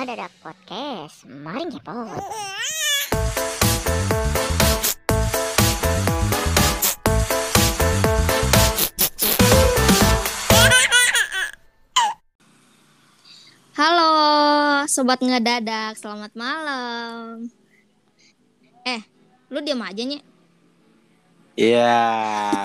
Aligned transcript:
Wadadak 0.00 0.32
Podcast. 0.40 1.28
Mari 1.28 1.68
ngepot. 1.68 2.08
Halo, 13.76 14.08
sobat 14.88 15.20
ngedadak, 15.20 16.00
selamat 16.00 16.32
malam. 16.32 17.52
Eh, 18.88 19.04
lu 19.52 19.60
diam 19.60 19.84
aja 19.84 20.00
nya. 20.00 20.29
Iya, 21.60 22.00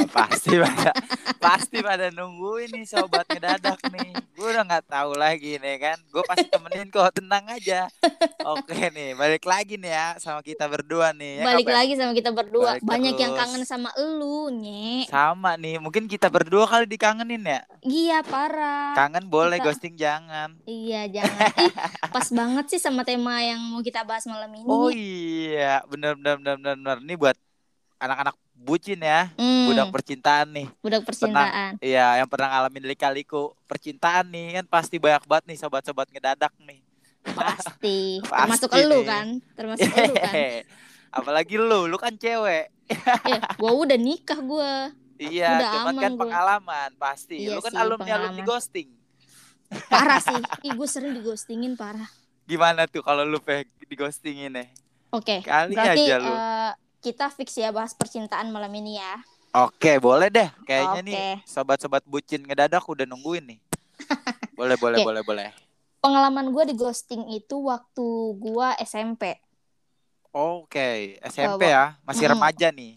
pasti 0.08 0.56
pada 0.56 0.96
pasti 1.36 1.78
pada 1.84 2.08
nungguin 2.16 2.72
nih 2.72 2.88
sobat 2.88 3.28
ngedadak 3.28 3.76
nih. 3.92 4.16
Gue 4.32 4.56
udah 4.56 4.64
nggak 4.64 4.88
tahu 4.88 5.20
lagi 5.20 5.60
nih 5.60 5.76
kan. 5.76 5.98
Gue 6.08 6.24
pasti 6.24 6.48
temenin 6.48 6.88
kok, 6.88 7.12
tenang 7.12 7.44
aja. 7.52 7.92
Oke 8.48 8.88
nih, 8.96 9.12
balik 9.12 9.44
lagi 9.44 9.76
nih 9.76 9.92
ya 9.92 10.08
sama 10.16 10.40
kita 10.40 10.72
berdua 10.72 11.12
nih. 11.12 11.44
Ya, 11.44 11.46
Balik 11.46 11.68
Kabar? 11.68 11.78
lagi 11.84 11.94
sama 12.00 12.12
kita 12.16 12.32
berdua. 12.32 12.70
Balik 12.80 12.88
Banyak 12.88 13.16
yang 13.20 13.34
terus. 13.36 13.42
kangen 13.44 13.64
sama 13.68 13.90
elu, 14.00 14.48
nye. 14.56 15.04
Sama 15.12 15.60
nih, 15.60 15.76
mungkin 15.76 16.08
kita 16.08 16.32
berdua 16.32 16.64
kali 16.64 16.88
dikangenin 16.88 17.44
ya. 17.44 17.62
Iya, 17.84 18.24
parah. 18.24 18.96
Kangen 18.96 19.28
boleh, 19.28 19.60
Kita- 19.60 19.76
ghosting 19.76 20.00
jangan. 20.00 20.56
Iya, 20.64 21.12
jangan. 21.12 21.52
Ih, 21.60 21.74
pas 22.08 22.28
banget 22.32 22.66
sih 22.72 22.80
sama 22.80 23.04
tema 23.04 23.44
yang 23.44 23.60
mau 23.60 23.84
kita 23.84 24.08
bahas 24.08 24.24
malam 24.24 24.48
ini. 24.56 24.64
Oh 24.64 24.88
iya, 24.88 25.84
bener 25.86 26.16
bener 26.16 26.40
bener 26.40 26.56
bener. 26.56 26.76
bener. 26.80 26.98
Ini 27.04 27.16
buat 27.20 27.36
anak-anak 28.00 28.36
bucin 28.56 28.98
ya, 28.98 29.30
Hmm, 29.36 29.68
budak 29.68 29.92
percintaan 29.92 30.48
nih. 30.50 30.68
budak 30.80 31.04
percintaan. 31.04 31.78
Iya, 31.78 32.18
yang 32.18 32.28
pernah 32.28 32.50
ngalamin 32.50 32.88
lika-liku 32.88 33.54
percintaan 33.64 34.26
nih 34.28 34.58
kan 34.58 34.66
pasti 34.66 34.96
banyak 34.96 35.24
banget 35.24 35.46
nih 35.48 35.58
sobat-sobat 35.60 36.08
ngedadak 36.10 36.56
nih. 36.60 36.80
Pasti. 37.26 38.20
Pasti 38.24 38.66
Termasuk 38.66 38.70
elu 38.72 39.00
nih. 39.00 39.06
kan? 39.06 39.28
Termasuk 39.54 39.90
elu 39.92 40.14
kan? 40.16 40.34
Apalagi 41.18 41.56
lu, 41.56 41.86
lu 41.86 41.98
kan 41.98 42.14
cewek. 42.14 42.70
Eh, 42.88 43.40
gua 43.60 43.72
udah 43.74 43.96
nikah 43.96 44.40
gua. 44.40 44.92
Iya, 45.16 45.48
Udah 45.54 45.70
cuman 45.74 45.86
aman 45.92 46.02
kan 46.02 46.12
gua. 46.12 46.22
pengalaman 46.22 46.90
pasti. 46.96 47.38
Iya 47.40 47.56
lu 47.56 47.62
kan 47.62 47.72
sih, 47.72 47.80
alumni 47.80 48.10
alumni 48.10 48.36
pengalaman. 48.36 48.46
ghosting. 48.46 48.90
Parah 49.88 50.20
sih. 50.20 50.38
Ih, 50.62 50.72
gue 50.72 50.86
sering 50.86 51.12
dighostingin 51.14 51.74
parah. 51.74 52.08
Gimana 52.46 52.86
tuh 52.86 53.02
kalau 53.02 53.24
lu 53.24 53.42
di 53.82 53.96
ghostingin 53.96 54.54
nih? 54.54 54.68
Oke, 55.10 55.42
Kali 55.42 55.74
berarti 55.74 56.02
aja 56.06 56.16
lu. 56.20 56.30
eh, 56.30 56.72
kita 57.06 57.26
fix 57.38 57.50
ya 57.62 57.70
bahas 57.78 57.94
percintaan 58.00 58.48
malam 58.56 58.74
ini 58.82 58.98
ya. 59.02 59.14
Oke, 59.56 59.92
boleh 60.06 60.28
deh. 60.36 60.50
Kayaknya 60.68 61.00
Oke. 61.00 61.08
nih 61.08 61.20
sobat-sobat 61.54 62.04
bucin 62.12 62.42
ngedadak 62.44 62.84
udah 62.94 63.06
nungguin 63.08 63.46
nih. 63.56 63.60
boleh, 64.58 64.76
boleh, 64.84 65.00
Oke. 65.00 65.04
boleh, 65.06 65.22
boleh. 65.30 65.50
Pengalaman 66.04 66.54
gue 66.54 66.64
di 66.70 66.76
ghosting 66.82 67.24
itu 67.34 67.56
waktu 67.72 68.06
gue 68.44 68.68
SMP. 68.86 69.24
Oke, 70.36 71.18
SMP 71.24 71.62
ya, 71.76 71.96
masih 72.08 72.26
Mm-mm. 72.28 72.36
remaja 72.36 72.68
nih. 72.78 72.94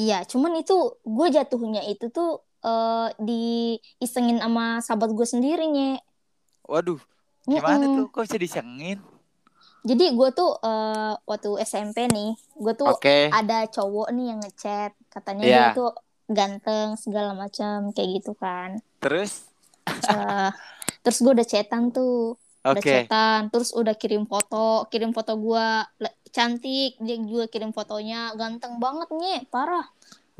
Iya, 0.00 0.14
cuman 0.30 0.52
itu 0.60 0.74
gue 1.16 1.26
jatuhnya 1.36 1.80
itu 1.92 2.04
tuh 2.16 2.28
eh 2.66 3.08
diisengin 3.26 4.38
sama 4.42 4.64
sahabat 4.84 5.10
gue 5.18 5.26
sendiri 5.34 5.64
nye. 5.74 5.88
Waduh, 6.70 7.00
gimana 7.52 7.84
Mm-mm. 7.84 7.94
tuh? 7.94 8.08
Kok 8.12 8.24
bisa 8.26 8.38
disengin? 8.44 8.98
Jadi 9.84 10.04
gue 10.10 10.28
tuh 10.32 10.50
eh, 10.58 11.12
waktu 11.22 11.50
SMP 11.60 12.08
nih, 12.08 12.32
gue 12.54 12.72
tuh 12.72 12.88
Oke. 12.88 13.28
ada 13.28 13.68
cowok 13.68 14.08
nih 14.10 14.26
yang 14.26 14.40
ngechat, 14.40 14.96
katanya 15.06 15.44
Iya. 15.44 15.52
dia 15.54 15.76
tuh 15.76 15.90
ganteng 16.26 16.96
segala 16.96 17.36
macam 17.36 17.92
kayak 17.92 18.10
gitu 18.18 18.32
kan. 18.34 18.80
Terus? 18.98 19.44
Eh, 19.84 20.50
terus 21.00 21.18
gue 21.20 21.32
udah 21.32 21.44
chatan 21.44 21.88
tuh. 21.90 22.40
udah 22.64 22.80
Oke. 22.80 23.04
chatan 23.04 23.52
terus 23.52 23.76
udah 23.76 23.92
kirim 23.92 24.24
foto 24.24 24.88
kirim 24.88 25.12
foto 25.12 25.36
gua 25.36 25.84
Le- 26.00 26.16
cantik 26.32 26.96
dia 26.96 27.20
juga 27.20 27.44
kirim 27.44 27.76
fotonya 27.76 28.32
ganteng 28.34 28.80
banget 28.80 29.12
nih 29.12 29.44
parah 29.52 29.84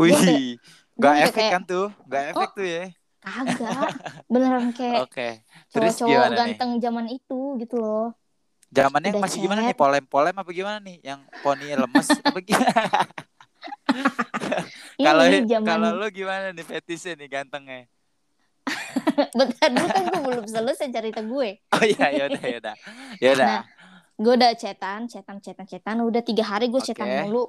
Wih, 0.00 0.56
Gua 0.96 1.04
gak 1.04 1.12
udah 1.12 1.20
efek 1.20 1.36
kayak- 1.36 1.52
kan 1.52 1.62
tuh? 1.68 1.86
Gak 2.08 2.24
efek 2.32 2.48
Oh, 2.48 2.56
tuh 2.56 2.64
ya? 2.64 2.84
kagak 3.20 3.88
beneran 4.24 4.72
kayak 4.72 5.04
Oke. 5.04 5.28
Terus 5.68 5.92
cowok-cowok 5.94 6.08
gimana 6.08 6.32
nih? 6.32 6.38
ganteng 6.40 6.70
zaman 6.80 7.06
itu 7.12 7.38
gitu 7.60 7.76
loh 7.76 8.16
Zamannya 8.74 9.10
Udah 9.14 9.22
masih 9.22 9.38
gimana 9.38 9.60
nih? 9.62 9.76
Polem-polem 9.76 10.34
apa 10.34 10.50
gimana 10.50 10.78
nih? 10.78 10.98
Yang 11.00 11.20
poninya 11.40 11.76
lemes 11.86 12.08
apa 12.18 12.38
gimana? 12.48 12.82
Kalau 14.98 15.22
ini 15.24 15.46
zaman 15.46 15.66
kalau 15.66 15.90
lu 15.94 16.06
gimana 16.10 16.50
nih 16.50 16.62
fetisnya 16.62 17.14
nih 17.14 17.28
gantengnya? 17.30 17.86
bentar 19.36 19.68
dulu 19.68 19.86
kan 19.86 20.02
gue 20.04 20.20
belum 20.22 20.46
selesai 20.46 20.88
cerita 20.88 21.20
gue 21.20 21.48
Oh 21.70 21.84
iya, 21.84 22.06
yaudah, 22.14 22.42
yaudah. 22.42 22.74
Yaudah. 23.20 23.46
Nah, 23.46 23.62
gue 24.16 24.32
udah 24.32 24.52
chatan 24.54 25.06
chatan 25.06 25.36
chatan 25.38 25.66
chatan 25.66 25.96
udah 26.00 26.20
tiga 26.20 26.42
hari 26.42 26.66
gue 26.66 26.80
chatan 26.80 27.06
Oke. 27.06 27.20
mulu 27.22 27.44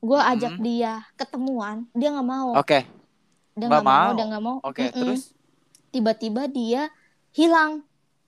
gue 0.00 0.16
ajak 0.16 0.52
Mhm. 0.54 0.62
dia 0.62 0.92
ketemuan 1.14 1.86
dia 1.92 2.08
nggak 2.10 2.24
mau 2.24 2.50
Oke, 2.54 2.86
dia 3.52 3.66
nggak 3.66 3.70
nggak 3.70 3.84
mau 3.84 4.00
mau. 4.00 4.14
dia 4.14 4.24
nggak 4.26 4.42
mau 4.42 4.56
oke. 4.60 4.80
Mm-mm. 4.80 4.94
Terus? 4.96 5.22
tiba-tiba 5.90 6.42
dia 6.46 6.82
hilang 7.30 7.82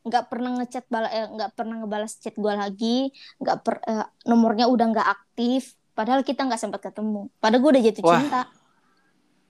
nggak 0.06 0.24
pernah 0.30 0.50
ngechat 0.62 0.86
bala 0.86 1.10
eh, 1.10 1.26
nggak 1.26 1.50
pernah 1.58 1.82
ngebalas 1.82 2.22
chat 2.22 2.38
gue 2.38 2.54
lagi 2.54 3.10
nggak 3.42 3.56
per 3.66 3.82
eh, 3.82 4.06
nomornya 4.30 4.70
udah 4.70 4.86
nggak 4.94 5.08
aktif 5.10 5.74
padahal 5.98 6.22
kita 6.22 6.46
nggak 6.46 6.62
sempat 6.62 6.78
ketemu 6.78 7.26
padahal 7.42 7.60
gue 7.60 7.70
udah 7.74 7.84
jatuh 7.90 8.04
Wah, 8.06 8.22
cinta 8.22 8.42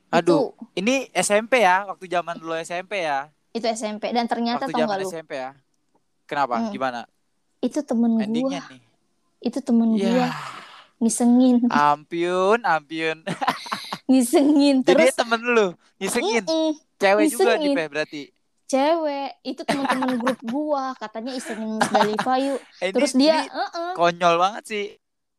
Aduh, 0.07 0.55
ini 0.79 1.11
SMP 1.13 1.67
ya? 1.67 1.83
Waktu 1.83 2.07
zaman 2.07 2.39
dulu 2.39 2.55
SMP 2.63 3.05
ya? 3.05 3.29
itu 3.53 3.67
itu 3.67 3.73
SMP 3.75 4.15
dan 4.15 4.25
ternyata 4.31 4.65
Waktu 4.65 4.73
tau 4.73 4.81
zaman 4.87 4.97
lu 5.03 5.11
SMP 5.11 5.33
ya? 5.35 5.51
Kenapa? 6.25 6.63
Hmm. 6.63 6.71
Gimana? 6.73 7.01
itu 7.65 7.81
temen 7.83 8.21
gue 8.21 8.31
nih. 8.71 8.81
itu 9.43 9.59
temen 9.65 9.97
gue 9.97 10.07
Ya, 10.07 10.31
ngisengin 11.03 11.67
ampun, 11.69 12.61
ampun. 12.63 13.17
ngisengin 14.11 14.87
Jadi 14.87 15.11
terus 15.11 15.17
temen 15.19 15.41
lu 15.43 15.67
nyisengin. 15.99 16.45
Mm-mm, 16.47 16.71
Cewek 16.97 17.27
juga 17.33 17.59
nih, 17.59 17.73
Nyisengin. 17.73 17.77
Pe, 17.77 17.85
berarti. 17.91 18.23
Cewek 18.67 19.29
itu 19.43 19.63
teman-teman 19.63 20.11
grup 20.21 20.39
gua 20.43 20.85
katanya 20.99 21.31
Miss 21.35 21.49
Dalifa 21.91 22.35
yuk 22.43 22.61
Eh, 22.83 22.91
ini- 22.93 22.95
terus 22.95 23.13
dia 23.15 23.37
ini 23.43 23.49
"Eh-eh, 23.49 23.93
konyol 23.99 24.35
banget 24.43 24.65
sih. 24.71 24.85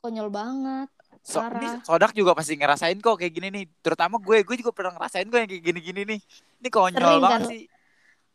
konyol 0.02 0.30
banget 0.32 0.90
So, 1.28 1.44
ini 1.44 1.68
Sodak 1.84 2.16
juga 2.16 2.32
pasti 2.32 2.56
ngerasain 2.56 2.96
kok 3.04 3.20
kayak 3.20 3.34
gini 3.36 3.48
nih. 3.52 3.66
Terutama 3.84 4.16
gue, 4.16 4.48
gue 4.48 4.56
juga 4.64 4.72
pernah 4.72 4.96
ngerasain 4.96 5.28
kok 5.28 5.40
yang 5.44 5.50
kayak 5.52 5.64
gini-gini 5.68 6.02
nih. 6.08 6.20
Ini 6.64 6.68
konyol 6.72 6.96
Sering 6.96 7.20
banget 7.20 7.42
kan? 7.44 7.52
sih. 7.52 7.62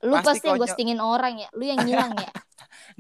lu 0.02 0.14
Pasti 0.18 0.26
pasti 0.28 0.46
yang 0.50 0.58
ghostingin 0.60 1.00
orang 1.00 1.34
ya 1.40 1.48
lu 1.56 1.64
yang 1.64 1.80
ngilang 1.86 2.12
ya 2.18 2.30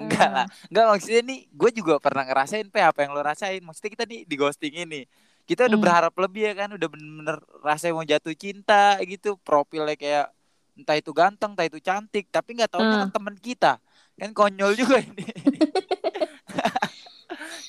Enggak 0.00 0.28
Hmm. 0.28 0.36
lah. 0.36 0.46
Enggak 0.72 0.86
maksudnya 0.96 1.22
nih, 1.30 1.40
gue 1.52 1.70
juga 1.78 1.94
pernah 2.00 2.24
ngerasain 2.28 2.66
pe 2.72 2.80
apa 2.80 2.98
yang 3.04 3.12
lo 3.16 3.20
rasain. 3.24 3.60
Maksudnya 3.64 3.90
kita 3.96 4.04
nih 4.08 4.20
di 4.30 4.34
ghosting 4.40 4.74
ini. 4.88 5.00
Kita 5.48 5.66
udah 5.68 5.76
Hmm. 5.76 5.84
berharap 5.84 6.14
lebih 6.16 6.42
ya 6.48 6.54
kan, 6.56 6.68
udah 6.76 6.88
bener-bener 6.92 7.36
rasanya 7.66 7.92
mau 7.98 8.06
jatuh 8.06 8.34
cinta 8.38 8.96
gitu. 9.04 9.36
Profilnya 9.42 9.94
kayak 9.98 10.26
entah 10.72 10.96
itu 10.96 11.12
ganteng, 11.12 11.52
entah 11.52 11.68
itu 11.68 11.78
cantik, 11.78 12.32
tapi 12.32 12.56
nggak 12.56 12.70
taunya 12.72 12.96
Hmm. 12.96 13.02
kan 13.06 13.10
teman 13.12 13.36
kita. 13.36 13.72
Kan 14.16 14.32
konyol 14.32 14.72
juga 14.76 15.00
ini. 15.00 15.24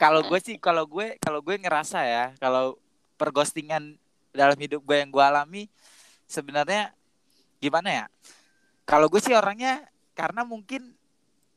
kalau 0.02 0.22
gue 0.24 0.40
sih, 0.40 0.56
kalau 0.59 0.84
gue, 0.88 1.16
kalau 1.19 1.40
gue 1.40 1.56
ngerasa 1.56 2.00
ya, 2.03 2.25
kalau 2.38 2.80
perghostingan 3.16 3.96
dalam 4.34 4.58
hidup 4.58 4.81
gue 4.84 4.97
yang 4.97 5.12
gue 5.12 5.24
alami 5.24 5.63
sebenarnya 6.25 6.92
gimana 7.59 7.90
ya? 7.90 8.06
Kalau 8.84 9.08
gue 9.08 9.22
sih 9.24 9.31
orangnya 9.31 9.88
karena 10.12 10.44
mungkin 10.44 10.92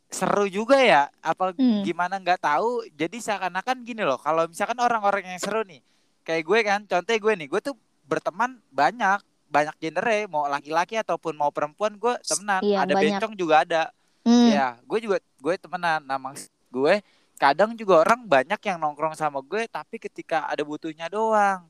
seru 0.07 0.47
juga 0.47 0.79
ya 0.79 1.11
apa 1.19 1.51
Hmm. 1.59 1.83
gimana 1.83 2.23
nggak 2.23 2.39
tahu 2.39 2.87
jadi 2.95 3.19
seakan-akan 3.19 3.83
gini 3.83 4.07
loh 4.07 4.17
kalau 4.17 4.47
misalkan 4.47 4.79
orang-orang 4.79 5.35
yang 5.35 5.43
seru 5.43 5.67
nih 5.67 5.83
kayak 6.23 6.47
gue 6.47 6.59
kan 6.63 6.81
contohnya 6.87 7.19
gue 7.19 7.33
nih 7.43 7.49
gue 7.51 7.61
tuh 7.61 7.75
berteman 8.07 8.63
banyak 8.71 9.19
banyak 9.47 9.75
genre 9.77 10.19
mau 10.27 10.45
laki-laki 10.45 10.95
ataupun 10.95 11.33
mau 11.33 11.49
perempuan 11.49 11.95
gue 11.95 12.15
temenan 12.21 12.61
Iya, 12.61 12.79
ada 12.81 12.93
banyak. 12.93 13.11
bencong 13.15 13.35
juga 13.35 13.57
ada 13.63 13.83
Hmm. 14.23 14.51
ya 14.51 14.75
gue 14.81 14.99
juga 15.01 15.17
gue 15.39 15.55
temenan 15.55 16.03
nah 16.03 16.17
maksud 16.17 16.51
gue 16.69 16.99
kadang 17.37 17.73
juga 17.73 18.01
orang 18.01 18.27
banyak 18.27 18.59
yang 18.61 18.75
nongkrong 18.77 19.15
sama 19.15 19.39
gue 19.39 19.65
tapi 19.67 19.97
ketika 19.99 20.45
ada 20.45 20.61
butuhnya 20.61 21.07
doang 21.07 21.63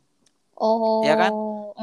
Oh. 0.56 1.04
Ya 1.04 1.12
kan? 1.14 1.32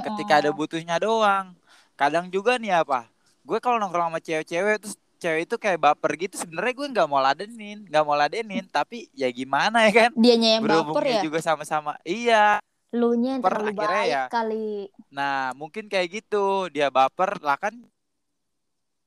ketika 0.01 0.41
ada 0.41 0.50
butuhnya 0.50 0.97
doang 0.97 1.53
kadang 1.94 2.25
juga 2.27 2.57
nih 2.57 2.73
apa 2.75 3.06
gue 3.39 3.59
kalau 3.59 3.77
nongkrong 3.77 4.09
sama 4.09 4.18
cewek-cewek 4.18 4.75
terus 4.79 4.97
cewek 5.15 5.45
itu 5.45 5.56
kayak 5.56 5.77
baper 5.77 6.12
gitu 6.18 6.35
sebenarnya 6.35 6.73
gue 6.73 6.88
nggak 6.89 7.07
mau 7.07 7.21
ladenin 7.21 7.85
nggak 7.85 8.01
mau 8.01 8.18
ladenin 8.18 8.65
tapi 8.65 9.13
ya 9.13 9.29
gimana 9.29 9.85
ya 9.85 9.94
kan 9.94 10.12
Dianya 10.18 10.57
yang 10.57 10.63
baper 10.65 11.03
dia 11.06 11.13
ya. 11.13 11.21
juga 11.21 11.38
sama-sama 11.38 12.01
iya 12.01 12.57
Lu 12.94 13.18
nya 13.18 13.38
yang 13.38 13.44
terlalu 13.44 13.74
baik 13.74 14.10
ya. 14.13 14.24
kali. 14.30 14.88
nah 15.10 15.54
mungkin 15.57 15.90
kayak 15.90 16.07
gitu 16.22 16.69
dia 16.69 16.88
baper 16.94 17.42
lah 17.42 17.57
kan 17.57 17.74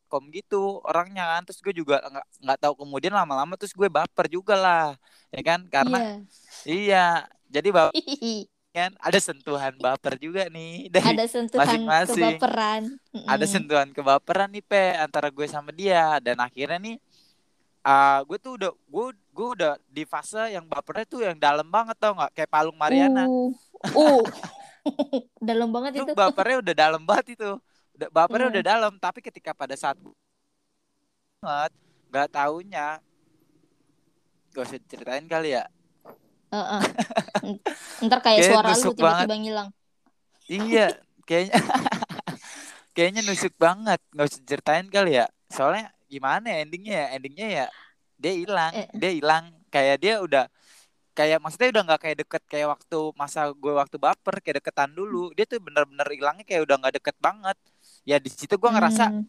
kom 0.07 0.31
gitu 0.31 0.79
orangnya 0.87 1.23
kan 1.35 1.43
terus 1.43 1.59
gue 1.59 1.75
juga 1.75 1.99
nggak 1.99 2.27
nggak 2.47 2.59
tahu 2.63 2.75
kemudian 2.87 3.11
lama-lama 3.11 3.59
terus 3.59 3.75
gue 3.75 3.89
baper 3.91 4.27
juga 4.31 4.55
lah 4.55 4.85
ya 5.35 5.43
kan 5.43 5.61
karena 5.67 5.99
iya 6.67 7.27
jadi 7.51 7.69
baper 7.75 7.95
kan 8.77 8.93
ada 9.01 9.19
sentuhan 9.19 9.73
baper 9.81 10.15
juga 10.21 10.47
nih 10.53 10.87
dari 10.95 11.17
ada 11.17 11.25
sentuhan 11.27 11.83
masing-masing. 11.89 12.39
kebaperan. 12.39 12.83
ada 13.25 13.45
Mm-mm. 13.47 13.51
sentuhan 13.51 13.89
kebaperan 13.91 14.49
nih 14.53 14.63
pe 14.63 14.95
antara 15.01 15.29
gue 15.33 15.47
sama 15.49 15.73
dia 15.73 16.21
dan 16.21 16.37
akhirnya 16.39 16.79
nih 16.79 16.97
ah 17.87 18.19
gue 18.27 18.39
tuh 18.43 18.59
udah 18.59 18.73
gue 18.75 19.07
gue 19.31 19.47
udah 19.59 19.73
di 19.87 20.03
fase 20.05 20.43
yang 20.53 20.67
bapernya 20.67 21.07
tuh 21.07 21.21
yang 21.23 21.39
dalam 21.39 21.67
banget 21.71 21.97
tau 22.03 22.13
nggak 22.19 22.33
kayak 22.35 22.51
palung 22.51 22.77
Mariana 22.77 23.25
Uh, 23.27 23.51
uh. 23.93 24.23
dalam 25.49 25.69
banget 25.71 25.99
itu 25.99 26.07
itu. 26.07 26.15
bapernya 26.15 26.57
udah 26.63 26.75
dalam 26.75 27.03
banget 27.03 27.27
itu 27.35 27.51
udah 27.97 28.09
bapernya 28.11 28.47
Hmm. 28.49 28.55
udah 28.55 28.65
dalam 28.65 28.93
tapi 28.97 29.19
ketika 29.21 29.51
pada 29.53 29.75
saat 29.75 29.97
banget 31.41 31.73
nggak 32.09 32.29
taunya 32.31 32.89
gak 34.51 34.63
usah 34.65 34.81
ceritain 34.85 35.27
kali 35.27 35.53
ya 35.53 35.65
Heeh. 36.47 36.81
Ntar 38.07 38.23
kayak 38.23 38.41
suara 38.47 38.71
lu 38.71 38.79
nusuk 38.79 38.95
tiba-tiba 38.95 39.35
ngilang. 39.35 39.69
iya 40.47 40.95
kayaknya 41.27 41.59
kayaknya 42.95 43.21
nusuk 43.27 43.53
banget 43.57 43.99
nggak 44.15 44.27
usah 44.31 44.43
ceritain 44.47 44.87
kali 44.87 45.19
ya 45.19 45.27
soalnya 45.51 45.91
gimana 46.07 46.47
ya 46.47 46.59
endingnya 46.63 46.95
ya 46.95 47.07
endingnya 47.19 47.49
ya 47.51 47.67
dia 48.17 48.33
hilang 48.33 48.73
Eh. 48.73 48.87
dia 48.95 49.11
hilang 49.13 49.45
kayak 49.69 49.97
dia 49.99 50.15
udah 50.23 50.47
kayak 51.17 51.41
maksudnya 51.41 51.73
udah 51.73 51.83
nggak 51.89 52.01
kayak 52.05 52.17
deket 52.23 52.43
kayak 52.45 52.69
waktu 52.71 52.99
masa 53.17 53.49
gue 53.51 53.73
waktu 53.73 53.97
baper 53.97 54.37
kayak 54.45 54.61
deketan 54.61 54.93
dulu 54.93 55.33
dia 55.33 55.49
tuh 55.49 55.57
bener-bener 55.59 56.05
hilangnya 56.13 56.45
kayak 56.45 56.69
udah 56.69 56.77
nggak 56.77 56.95
deket 57.01 57.17
banget 57.19 57.57
ya 58.05 58.21
di 58.21 58.29
situ 58.29 58.55
gue 58.55 58.71
ngerasa 58.71 59.09
Hmm. 59.09 59.25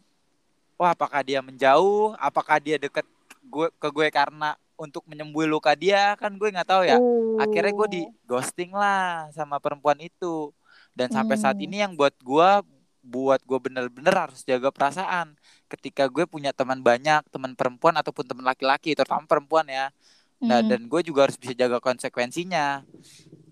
wah 0.76 0.92
apakah 0.92 1.24
dia 1.24 1.40
menjauh 1.40 2.12
apakah 2.20 2.60
dia 2.60 2.76
deket 2.76 3.08
gue 3.42 3.72
ke 3.72 3.88
gue 3.88 4.06
karena 4.12 4.52
untuk 4.76 5.02
menyembuhi 5.08 5.48
luka 5.48 5.72
dia 5.72 6.14
kan 6.14 6.30
gue 6.30 6.48
nggak 6.52 6.68
tahu 6.68 6.82
ya 6.84 7.00
Uh. 7.00 7.40
akhirnya 7.40 7.72
gue 7.74 7.88
di 7.90 8.02
ghosting 8.22 8.70
lah 8.70 9.32
sama 9.32 9.56
perempuan 9.58 9.96
itu 9.98 10.52
dan 10.92 11.08
sampai 11.08 11.34
saat 11.34 11.56
Hmm. 11.56 11.64
ini 11.64 11.76
yang 11.82 11.96
buat 11.96 12.12
gue 12.20 12.50
buat 13.00 13.40
gue 13.40 13.58
bener-bener 13.58 14.12
harus 14.12 14.44
jaga 14.44 14.68
perasaan 14.68 15.32
ketika 15.66 16.04
gue 16.06 16.28
punya 16.28 16.52
teman 16.52 16.84
banyak 16.84 17.24
teman 17.32 17.56
perempuan 17.56 17.96
ataupun 17.96 18.28
teman 18.28 18.44
laki-laki 18.44 18.92
terutama 18.92 19.24
perempuan 19.24 19.64
ya 19.64 19.88
nah 20.46 20.60
Hmm. 20.60 20.68
dan 20.68 20.86
gue 20.86 21.00
juga 21.02 21.26
harus 21.28 21.36
bisa 21.40 21.54
jaga 21.56 21.78
konsekuensinya 21.82 22.82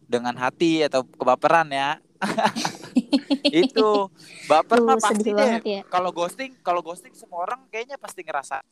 dengan 0.07 0.35
hati 0.39 0.85
atau 0.87 1.03
kebaperan 1.07 1.69
ya 1.73 1.99
itu 3.51 4.11
baper 4.47 4.79
Duh, 4.79 4.87
mah 4.87 4.99
pasti 4.99 5.31
deh 5.39 5.53
ya. 5.65 5.83
kalau 5.93 6.11
ghosting 6.15 6.53
kalau 6.63 6.81
ghosting 6.83 7.15
semua 7.15 7.47
orang 7.47 7.61
kayaknya 7.71 7.97
pasti 7.99 8.21
ngerasa 8.27 8.63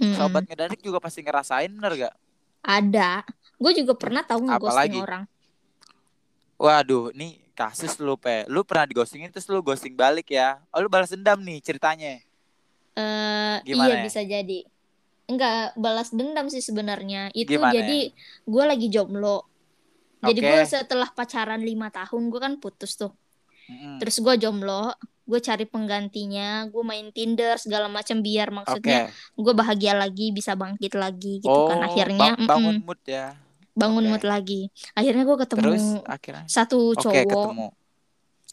Mm-mm. 0.00 0.14
sobat 0.16 0.44
ngedadik 0.48 0.80
juga 0.82 0.98
pasti 1.02 1.20
ngerasain 1.24 1.70
bener 1.72 1.92
gak 2.08 2.14
Ada. 2.78 3.24
Gue 3.62 3.72
juga 3.78 3.92
pernah 4.02 4.22
tahu 4.28 4.40
ngeghosting 4.52 4.92
orang. 5.04 5.22
Waduh, 6.64 7.12
nih 7.18 7.32
kasus 7.58 7.92
lu 8.00 8.14
pe. 8.16 8.36
Lu 8.52 8.60
pernah 8.68 8.88
digostingin 8.88 9.28
terus 9.32 9.48
lu 9.52 9.60
ghosting 9.60 9.92
balik 9.96 10.26
ya. 10.32 10.48
Oh, 10.72 10.80
lu 10.84 10.88
balas 10.92 11.12
dendam 11.12 11.38
nih 11.44 11.58
ceritanya. 11.66 12.12
Eh 12.96 13.56
Gimana 13.66 13.88
iya 13.88 13.94
ya? 14.00 14.04
bisa 14.04 14.20
jadi. 14.32 14.64
Enggak 15.26 15.74
balas 15.74 16.10
dendam 16.10 16.46
sih 16.46 16.60
sebenarnya. 16.60 17.30
Itu 17.30 17.58
Gimana 17.58 17.74
jadi 17.74 18.14
gue 18.42 18.64
lagi 18.64 18.86
jomblo. 18.86 19.42
Jadi 20.18 20.40
Oke. 20.40 20.48
gue 20.48 20.60
setelah 20.64 21.08
pacaran 21.08 21.60
lima 21.60 21.90
tahun 21.90 22.30
gue 22.30 22.40
kan 22.40 22.54
putus 22.56 22.94
tuh. 22.94 23.10
Mm-mm. 23.66 23.98
Terus 23.98 24.16
gue 24.18 24.34
jomblo. 24.38 24.94
Gue 25.22 25.42
cari 25.42 25.66
penggantinya. 25.66 26.64
Gue 26.66 26.82
main 26.82 27.10
Tinder 27.10 27.58
segala 27.58 27.86
macam 27.86 28.22
biar 28.22 28.48
maksudnya 28.48 29.10
gue 29.34 29.52
bahagia 29.52 29.92
lagi 29.92 30.30
bisa 30.30 30.54
bangkit 30.54 30.94
lagi 30.94 31.42
gitu 31.42 31.50
Oh, 31.50 31.66
kan. 31.66 31.82
Akhirnya 31.82 32.38
bang- 32.38 32.46
bangun 32.46 32.74
mm-mm, 32.78 32.86
mood 32.86 33.02
ya. 33.04 33.34
bangun 33.74 34.02
oke. 34.02 34.10
mood 34.14 34.24
lagi. 34.24 34.60
Akhirnya 34.94 35.22
gue 35.22 35.36
ketemu 35.36 35.60
Terus 35.60 35.84
akhirnya 36.06 36.44
satu 36.46 36.94
cowok. 36.94 37.12
ketemu. 37.26 37.66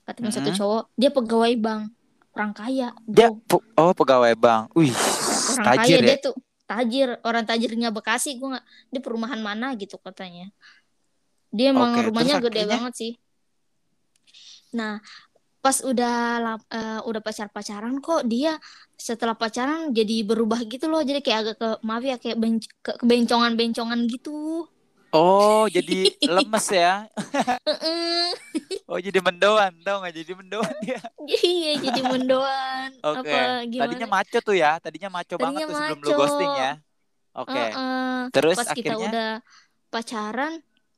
Ketemu 0.04 0.28
satu 0.28 0.42
Mm-mm. 0.44 0.58
cowok. 0.58 0.84
Dia 0.96 1.10
pegawai 1.10 1.54
bank. 1.56 1.84
Orang 2.34 2.52
kaya. 2.52 2.90
Dia 3.06 3.30
oh 3.78 3.94
pegawai 3.94 4.34
bank. 4.34 4.74
Wih, 4.74 4.90
orang 5.54 5.66
tajir 5.78 6.02
kaya 6.02 6.04
ya. 6.04 6.10
dia 6.10 6.18
tuh 6.20 6.36
tajir 6.80 7.10
orang 7.22 7.46
tajirnya 7.46 7.90
Bekasi 7.94 8.40
gue 8.42 8.48
nggak 8.58 8.66
dia 8.94 9.02
perumahan 9.04 9.42
mana? 9.42 9.74
gitu 9.78 9.96
katanya. 10.02 10.50
Dia 11.54 11.70
emang 11.70 11.94
Oke, 11.94 12.10
rumahnya 12.10 12.42
gede 12.42 12.66
akhirnya? 12.66 12.78
banget 12.80 12.94
sih. 12.98 13.12
Nah 14.74 14.98
pas 15.64 15.80
udah 15.80 16.16
eh, 16.74 17.00
udah 17.08 17.22
pacar 17.24 17.48
pacaran 17.48 17.96
kok 18.04 18.28
dia 18.28 18.60
setelah 19.00 19.38
pacaran 19.38 19.94
jadi 19.96 20.26
berubah 20.28 20.60
gitu 20.68 20.92
loh. 20.92 21.00
Jadi 21.06 21.20
kayak 21.24 21.40
agak 21.46 21.56
ke 21.62 21.70
maaf 21.88 22.04
ya 22.04 22.18
kayak 22.20 22.38
benc 22.42 22.64
ke 22.84 22.92
kebencongan 23.00 23.54
bencongan 23.56 24.00
gitu 24.10 24.68
Oh, 25.14 25.70
jadi 25.76 26.10
lemes 26.26 26.68
ya. 26.74 27.06
Heeh. 27.70 28.34
Oh, 28.90 28.98
jadi 28.98 29.20
mendoan. 29.22 29.72
Tau 29.86 30.02
gak 30.02 30.16
jadi 30.18 30.34
mendoan 30.34 30.74
dia. 30.82 31.00
iya 31.30 31.78
jadi 31.80 32.02
mendoan 32.02 32.90
Oke. 33.00 33.30
apa 33.32 33.64
gimana 33.70 33.84
Tadinya 33.88 34.08
maco 34.10 34.38
tuh 34.42 34.56
ya. 34.58 34.72
Tadinya 34.82 35.10
maco 35.14 35.34
Tadinya 35.38 35.46
banget 35.46 35.62
tuh 35.70 35.76
sebelum 35.78 36.00
lu 36.02 36.10
maco. 36.10 36.20
ghosting 36.20 36.52
ya. 36.58 36.72
Oke. 37.38 37.54
Heeh. 37.54 38.18
Terus 38.34 38.58
pas 38.58 38.70
kita 38.74 38.94
akhirnya 38.94 39.10
udah 39.10 39.32
pacaran 39.94 40.54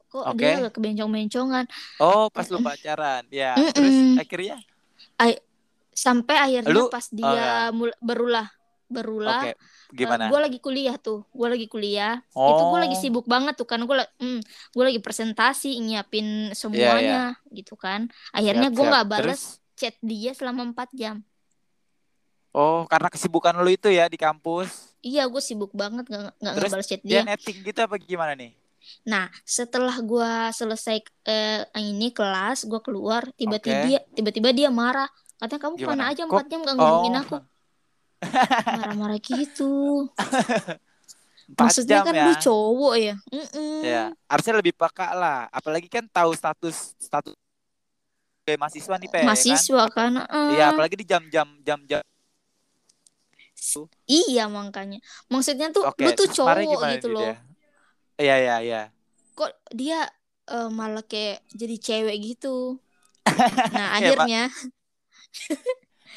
kok 0.08 0.24
Oke. 0.32 0.40
dia 0.40 0.52
agak 0.64 0.74
kebencong-bencongan 0.80 1.66
Oh, 2.00 2.32
pas 2.32 2.48
lu 2.48 2.64
pacaran. 2.64 3.28
Ya, 3.28 3.52
terus 3.76 4.16
akhirnya 4.16 4.58
sampai 5.96 6.36
akhirnya 6.36 6.72
Lu- 6.76 6.92
pas 6.92 7.08
oh, 7.08 7.16
dia 7.16 7.32
ya. 7.32 7.52
mul- 7.72 8.00
berulah 8.04 8.48
berulah 8.96 9.44
Oke. 9.44 9.54
Gimana? 9.92 10.32
gue 10.32 10.40
lagi 10.40 10.58
kuliah 10.58 10.96
tuh 10.96 11.28
gue 11.30 11.48
lagi 11.48 11.68
kuliah 11.68 12.24
itu 12.26 12.64
gue 12.66 12.80
lagi 12.80 12.96
Oh. 12.96 13.02
sibuk 13.02 13.26
banget 13.26 13.54
tuh 13.54 13.68
kan 13.68 13.80
gue 13.80 13.96
gue 14.72 14.84
lagi 14.84 15.00
presentasi 15.00 15.78
nyiapin 15.78 16.52
semuanya 16.52 17.36
gitu 17.52 17.76
kan 17.76 18.08
akhirnya 18.32 18.72
gue 18.72 18.82
nggak 18.82 19.06
bales 19.06 19.24
Terus? 19.28 19.44
chat 19.76 19.96
dia 20.00 20.32
selama 20.32 20.64
4 20.66 20.90
jam 20.94 21.20
Oh, 22.56 22.88
karena 22.88 23.12
kesibukan 23.12 23.52
lu 23.60 23.68
itu 23.68 23.92
ya 23.92 24.08
di 24.08 24.16
kampus. 24.16 24.96
iya 25.04 25.28
gue 25.28 25.44
sibuk 25.44 25.76
banget 25.76 26.08
nggak 26.08 26.40
nggak 26.40 26.54
ngebales 26.56 26.88
chat 26.88 27.04
Dia 27.04 27.20
dia 27.22 27.28
netting 27.28 27.58
gitu 27.62 27.80
apa 27.84 28.00
gimana 28.00 28.32
nih? 28.34 28.56
nah 29.04 29.28
setelah 29.42 29.98
gue 29.98 30.32
selesai 30.54 30.98
eh, 31.26 31.66
ini 31.76 32.10
kelas 32.10 32.64
gue 32.64 32.80
keluar 32.80 33.28
tiba-tiba 33.34 33.76
Oke. 33.76 33.86
dia 33.86 34.00
tiba-tiba 34.14 34.50
dia 34.50 34.70
marah 34.70 35.10
katanya 35.36 35.62
kamu 35.62 35.76
Gimana? 35.76 35.92
mana 35.92 36.04
aja 36.14 36.22
empat 36.24 36.46
jam 36.48 36.60
gak 36.62 36.76
ngomongin 36.76 37.12
Oh. 37.12 37.22
aku 37.26 37.36
marah-marah 38.66 39.20
gitu 39.22 40.10
Maksudnya 41.56 42.02
jam 42.02 42.06
kan 42.10 42.14
ya. 42.18 42.26
lu 42.26 42.34
cowok 42.42 42.94
ya. 42.98 43.16
Mm-mm. 43.30 43.86
Ya, 43.86 44.04
harusnya 44.26 44.54
lebih 44.58 44.74
peka 44.74 45.14
lah. 45.14 45.46
Apalagi 45.54 45.86
kan 45.86 46.10
tahu 46.10 46.34
status 46.34 46.98
status 46.98 47.38
sebagai 48.42 48.58
mahasiswa 48.62 48.96
nih, 48.98 49.10
Pe, 49.10 49.18
ya 49.18 49.24
kan? 49.26 49.30
Mahasiswa 49.30 49.84
kan. 49.94 50.12
Iya, 50.54 50.64
apalagi 50.74 50.96
di 50.98 51.06
jam-jam 51.06 51.48
jam-jam. 51.62 52.02
Iya 54.06 54.46
makanya. 54.50 55.02
Maksudnya 55.34 55.74
tuh 55.74 55.86
Oke, 55.86 56.06
lu 56.06 56.12
tuh 56.14 56.30
cowok 56.30 56.80
gitu 56.98 57.08
loh. 57.10 57.30
Iya, 58.22 58.36
iya, 58.42 58.56
iya. 58.62 58.82
Kok 59.36 59.52
dia 59.74 60.06
eh, 60.50 60.70
malah 60.70 61.04
kayak 61.06 61.46
jadi 61.54 61.76
cewek 61.78 62.18
gitu. 62.34 62.82
Nah, 63.74 63.98
akhirnya 63.98 64.54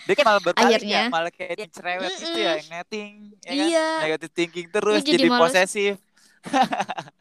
Dia 0.09 0.15
kan 0.17 0.25
malah 0.25 0.41
berbalik 0.41 0.73
Akhirnya. 0.73 0.97
ya, 0.99 1.13
malah 1.13 1.29
kayak 1.29 1.53
dia 1.55 1.69
cerewet 1.69 2.11
gitu 2.15 2.25
Mm-mm. 2.33 2.41
ya, 2.41 2.53
yang 2.57 2.69
netting, 2.73 3.13
ya 3.39 3.53
kan? 3.53 3.69
Iya. 3.69 3.89
Negative 4.01 4.33
thinking 4.33 4.67
terus, 4.69 5.01
jadi 5.05 5.13
jadi, 5.15 5.27
males. 5.29 5.41
posesif. 5.45 5.95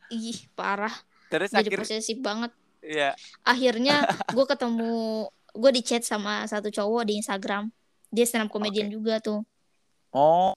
ih 0.09 0.39
parah, 0.53 0.95
Terus 1.27 1.51
jadi 1.51 1.67
akhirnya, 1.67 1.83
posesif 1.83 2.17
banget. 2.19 2.51
ya, 2.79 3.11
Akhirnya 3.43 3.95
gue 4.31 4.45
ketemu 4.47 5.27
gue 5.51 5.71
di 5.73 5.81
chat 5.81 6.01
sama 6.01 6.45
satu 6.45 6.69
cowok 6.69 7.03
di 7.03 7.19
Instagram. 7.19 7.67
Dia 8.07 8.23
stand 8.23 8.47
up 8.47 8.49
comedian 8.49 8.87
juga 8.87 9.19
tuh. 9.19 9.43
oh, 10.09 10.55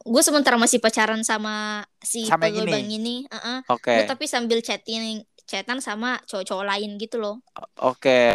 Gue 0.00 0.22
sementara 0.24 0.56
masih 0.56 0.80
pacaran 0.80 1.20
sama 1.20 1.84
si 2.00 2.24
Sama 2.24 2.48
pegawai 2.48 2.64
ini? 2.64 2.72
bank 2.72 2.88
ini. 2.88 3.16
Heeh. 3.28 3.58
oke, 3.68 3.92
Gue 3.92 4.04
tapi 4.06 4.24
sambil 4.24 4.58
chatting 4.58 5.20
chatan 5.44 5.78
sama 5.78 6.16
cowok-cowok 6.24 6.64
lain 6.64 6.96
gitu 6.96 7.20
loh. 7.20 7.44
oke. 7.76 8.34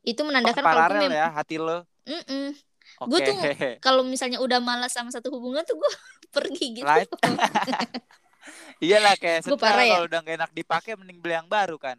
Itu 0.00 0.22
menandakan 0.22 0.62
kalau 0.62 0.86
gue 0.86 1.02
mem- 1.02 1.18
ya 1.18 1.28
hati 1.28 1.58
lo. 1.58 1.82
Mm-mm. 2.06 2.54
Oke. 2.96 3.08
Gua 3.12 3.18
tuh 3.20 3.34
kalau 3.78 4.02
misalnya 4.02 4.40
udah 4.40 4.58
malas 4.58 4.92
sama 4.92 5.12
satu 5.12 5.28
hubungan 5.34 5.62
tuh 5.62 5.76
gue 5.76 5.90
pergi 6.36 6.66
gitu. 6.80 6.86
Right. 6.86 7.08
Iyalah 8.84 9.14
kayak 9.16 9.40
Gua 9.44 9.48
setel 9.52 9.60
parah 9.60 9.84
ya. 9.84 9.92
kalau 9.98 10.04
udah 10.06 10.20
gak 10.22 10.36
enak 10.38 10.50
dipakai 10.52 10.92
mending 10.96 11.18
beli 11.20 11.34
yang 11.34 11.48
baru 11.48 11.76
kan. 11.76 11.96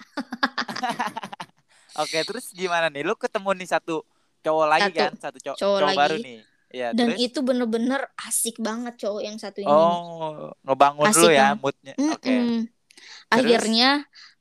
Oke, 2.00 2.18
terus 2.22 2.54
gimana 2.54 2.86
nih? 2.88 3.02
Lu 3.02 3.18
ketemu 3.18 3.50
nih 3.58 3.68
satu 3.68 4.06
cowok 4.40 4.66
lagi 4.66 4.90
Satu 4.90 4.98
kan, 4.98 5.12
satu 5.18 5.38
cow- 5.42 5.58
cowok 5.58 5.78
cowok, 5.78 5.88
lagi. 5.90 5.98
baru 5.98 6.16
nih. 6.22 6.38
Iya, 6.70 6.88
Dan 6.94 7.06
terus 7.10 7.18
itu 7.18 7.38
bener-bener 7.42 8.00
asik 8.30 8.56
banget 8.62 8.94
cowok 8.94 9.20
yang 9.26 9.36
satu 9.36 9.58
ini. 9.58 9.68
oh, 9.68 10.54
ngebangun 10.62 11.06
Asik 11.10 11.18
dulu 11.18 11.28
ya 11.28 11.42
kan? 11.42 11.54
moodnya. 11.58 11.94
Oke. 12.14 12.34
Akhirnya 13.26 13.90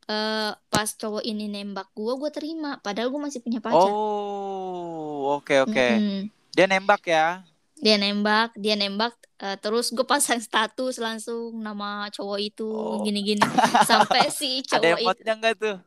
eh, 0.09 0.51
pas 0.67 0.89
cowok 0.91 1.21
ini 1.21 1.45
nembak 1.45 1.93
gue, 1.93 2.13
gue 2.17 2.31
terima. 2.33 2.81
Padahal 2.81 3.07
gue 3.07 3.21
masih 3.21 3.39
punya 3.39 3.61
pacar. 3.61 3.85
Oh, 3.85 5.37
oke 5.37 5.53
oke. 5.63 5.87
Mm-mm. 5.93 6.27
Dia 6.51 6.65
nembak 6.65 7.05
ya. 7.05 7.45
Dia 7.79 7.95
nembak, 7.95 8.51
dia 8.57 8.75
nembak. 8.75 9.13
eh, 9.39 9.55
terus 9.55 9.87
gue 9.89 10.03
pasang 10.03 10.35
status 10.35 10.99
langsung 10.99 11.55
nama 11.63 12.11
cowok 12.11 12.39
itu 12.43 12.67
Oh. 12.67 12.99
gini-gini. 12.99 13.39
Sampai 13.87 14.27
si 14.27 14.59
Ada 14.67 14.75
cowok 14.75 14.99
itu 14.99 15.03
emotnya 15.05 15.33
enggak 15.37 15.55
tuh? 15.55 15.77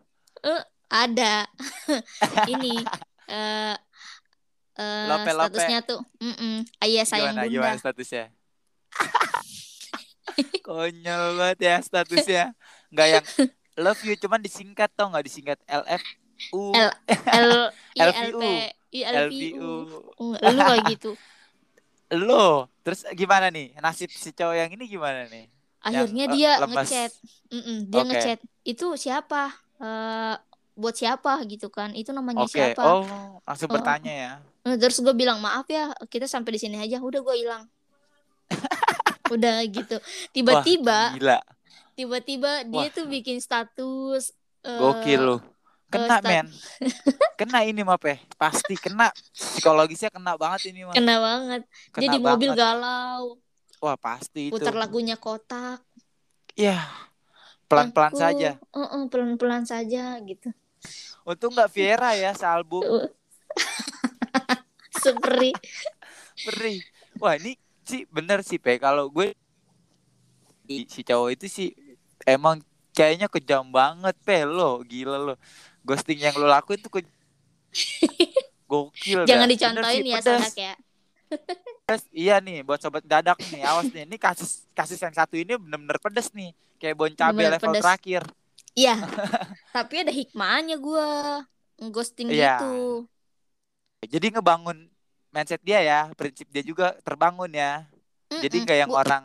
ada. 0.89 1.45
ini 2.53 2.81
eh 3.29 3.77
eh, 4.73 5.07
Lope-lope. 5.09 5.53
statusnya 5.53 5.79
tuh, 5.85 6.01
mm 6.17 6.65
ayah 6.81 7.05
sayang 7.05 7.37
Gimana 7.37 7.45
bunda. 7.45 7.53
gimana 7.53 7.77
statusnya? 7.77 8.25
Konyol 10.65 11.25
banget 11.37 11.59
ya 11.61 11.77
statusnya. 11.83 12.45
Nggak 12.89 13.09
yang 13.09 13.25
love 13.77 14.01
you 14.03 14.15
cuman 14.15 14.39
disingkat 14.39 14.93
tau 14.93 15.09
nggak 15.09 15.25
disingkat 15.25 15.59
LF 15.65 16.03
U 16.51 16.75
L 16.75 16.91
L 17.31 17.53
I 17.97 18.01
L 18.01 18.11
LVU. 18.11 18.39
P 18.39 18.45
I 18.93 19.01
L 19.07 19.15
LVU. 19.31 19.71
U. 20.19 20.27
Lu 20.35 20.61
kayak 20.61 20.85
gitu. 20.91 21.11
Lo 22.13 22.69
terus 22.83 23.07
gimana 23.15 23.49
nih 23.49 23.73
nasib 23.79 24.11
si 24.11 24.35
cowok 24.35 24.55
yang 24.59 24.71
ini 24.75 24.85
gimana 24.85 25.25
nih? 25.31 25.47
Akhirnya 25.83 26.25
eh, 26.27 26.33
dia 26.35 26.51
lemes. 26.61 26.77
ngechat. 26.87 27.13
Dia 27.89 28.03
ngechat. 28.05 28.39
Itu 28.63 28.95
siapa? 28.95 29.55
Eh 29.81 30.35
buat 30.73 30.97
siapa 30.97 31.37
gitu 31.47 31.69
kan? 31.69 31.93
Itu 31.93 32.11
namanya 32.17 32.45
Oke, 32.49 32.57
siapa? 32.57 32.81
oh 32.81 33.39
langsung 33.45 33.69
Oh. 33.69 33.75
bertanya 33.77 34.13
ya. 34.13 34.33
Nah, 34.63 34.77
Terus 34.79 35.03
gue 35.03 35.13
bilang 35.13 35.43
maaf 35.43 35.67
ya, 35.69 35.91
kita 36.09 36.25
sampai 36.25 36.57
di 36.57 36.61
sini 36.63 36.77
aja. 36.81 36.97
Udah 37.03 37.21
gue 37.21 37.35
hilang. 37.37 37.67
Udah 39.35 39.65
gitu. 39.69 39.97
Tiba-tiba, 40.31 41.13
Wah, 41.13 41.17
gila, 41.17 41.39
tiba-tiba 41.95 42.65
dia 42.67 42.89
Wah. 42.89 42.95
tuh 42.95 43.07
bikin 43.09 43.39
status. 43.39 44.33
eh, 44.63 44.79
gokil 44.79 45.21
lu. 45.21 45.37
Kena 45.93 46.19
stat- 46.19 46.25
men, 46.25 46.47
kena 47.41 47.69
ini 47.69 47.85
mah 47.85 48.01
peh, 48.01 48.17
pasti 48.41 48.81
kena 48.81 49.13
psikologisnya 49.37 50.09
kena 50.09 50.41
banget 50.41 50.73
ini 50.73 50.89
mah. 50.89 50.97
Kena 50.97 51.17
banget. 51.21 51.63
dia 51.69 52.09
Kena 52.09 52.13
di 52.17 52.19
mobil 52.23 52.51
banget. 52.57 52.63
galau. 52.65 53.23
Wah 53.83 53.97
pasti 54.01 54.49
itu. 54.49 54.57
Putar 54.57 54.73
lagunya 54.79 55.21
kotak. 55.21 55.85
Ya, 56.57 56.85
pelan-pelan 57.69 58.13
Aku, 58.13 58.21
saja. 58.21 58.51
"Uh-uh, 58.73 59.03
pelan-pelan 59.09 59.65
saja 59.69 60.17
gitu. 60.25 60.53
Untung 61.29 61.53
nggak 61.55 61.71
Viera 61.73 62.13
ya 62.19 62.33
sealbum 62.35 62.83
Seperti 65.03 65.53
Perih. 66.43 66.81
Wah 67.21 67.37
ini 67.39 67.55
sih 67.87 68.03
bener 68.11 68.43
sih 68.43 68.59
pe. 68.59 68.77
Kalau 68.81 69.09
gue 69.13 69.35
si 70.67 71.01
cowok 71.05 71.29
itu 71.37 71.47
sih 71.51 71.69
emang 72.25 72.61
kayaknya 72.93 73.27
kejam 73.27 73.69
banget 73.69 74.15
pe 74.23 74.45
lo, 74.45 74.83
gila 74.83 75.19
lo. 75.19 75.35
Ghosting 75.83 76.21
yang 76.21 76.37
lo 76.37 76.47
lakuin 76.47 76.79
tuh 76.79 76.91
ke 76.91 77.01
gokil. 78.71 79.25
jangan 79.25 79.45
dah. 79.45 79.53
dicontohin 79.53 80.03
ya 80.03 80.19
sih, 80.19 80.25
pedas. 80.25 80.41
Sadak 80.49 80.57
ya. 80.57 80.75
Iya 82.09 82.41
nih 82.41 82.65
buat 82.65 82.81
sobat 82.81 83.05
dadak 83.05 83.37
nih, 83.53 83.61
awas 83.65 83.89
nih. 83.89 84.09
Ini 84.09 84.17
kasus 84.17 84.65
kasus 84.73 84.97
yang 84.97 85.13
satu 85.13 85.37
ini 85.37 85.61
bener-bener 85.61 86.01
pedes 86.01 86.33
nih. 86.33 86.57
Kayak 86.81 86.97
bon 86.97 87.13
cabe 87.13 87.45
level 87.45 87.69
pedes. 87.69 87.85
terakhir. 87.85 88.23
Iya. 88.73 88.97
Tapi 89.77 89.95
ada 90.01 90.13
hikmahnya 90.13 90.81
gua 90.81 91.41
ghosting 91.93 92.33
Iya. 92.33 92.57
gitu. 92.57 93.05
Jadi 94.09 94.27
ngebangun 94.33 94.89
mindset 95.29 95.61
dia 95.61 95.81
ya, 95.81 96.01
prinsip 96.17 96.49
dia 96.49 96.65
juga 96.65 96.97
terbangun 97.05 97.53
ya. 97.53 97.85
Jadi 98.31 98.57
Mm-mm. 98.57 98.65
nggak 98.65 98.79
yang 98.79 98.91
Gua- 98.91 99.01
orang 99.05 99.25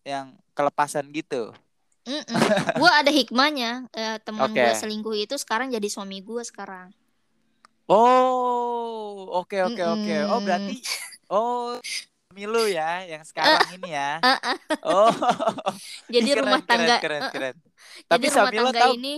yang 0.00 0.26
kelepasan 0.52 1.04
gitu. 1.12 1.52
Mm-mm. 2.00 2.36
Gua 2.80 2.90
ada 2.96 3.10
hikmahnya. 3.10 3.86
Eh, 3.92 4.16
teman 4.24 4.50
Oke. 4.50 4.56
gua 4.56 4.72
selingkuh 4.72 5.14
itu 5.14 5.34
sekarang 5.36 5.68
jadi 5.68 5.84
suami 5.86 6.20
gua 6.20 6.40
sekarang. 6.40 6.88
Oh, 7.90 9.26
oke 9.36 9.58
oke 9.66 9.82
oke. 9.82 10.16
Oh 10.30 10.38
berarti 10.40 10.76
oh 11.28 11.76
Milu 12.30 12.62
ya 12.70 13.02
yang 13.04 13.26
sekarang 13.26 13.58
ini 13.74 13.90
ya. 13.90 14.22
Ah, 14.22 14.38
ah. 14.54 14.56
Oh. 14.86 15.10
Jadi 16.14 16.30
keren, 16.30 16.46
rumah 16.46 16.62
keren, 16.62 16.70
tangga. 16.78 16.96
keren 17.02 17.22
keren. 17.26 17.56
jadi 17.58 18.06
Tapi 18.06 18.24
rumah 18.24 18.34
suami 18.38 18.56
lo 18.56 18.70
tangga 18.70 18.80
tahu, 18.80 18.92
ini 18.94 19.14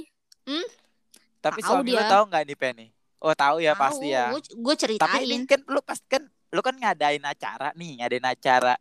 tapi 1.43 1.61
tahu 1.61 1.69
suami 1.77 1.91
lo 1.93 2.01
dia. 2.01 2.09
tahu 2.09 2.23
nggak 2.33 2.43
nih 2.49 2.57
Penny? 2.57 2.87
Oh 3.21 3.35
tahu 3.37 3.57
ya 3.61 3.77
pasti 3.77 4.09
ya. 4.09 4.33
Gue 4.33 4.41
gue 4.41 4.75
Tapi 4.75 4.81
ceritain. 4.97 5.29
ini 5.29 5.45
kan 5.45 5.61
lu 5.69 5.81
pas 5.85 6.01
kan 6.09 6.23
lu 6.25 6.61
kan 6.65 6.73
ngadain 6.73 7.21
acara 7.21 7.69
nih, 7.77 8.01
ngadain 8.01 8.25
acara 8.25 8.75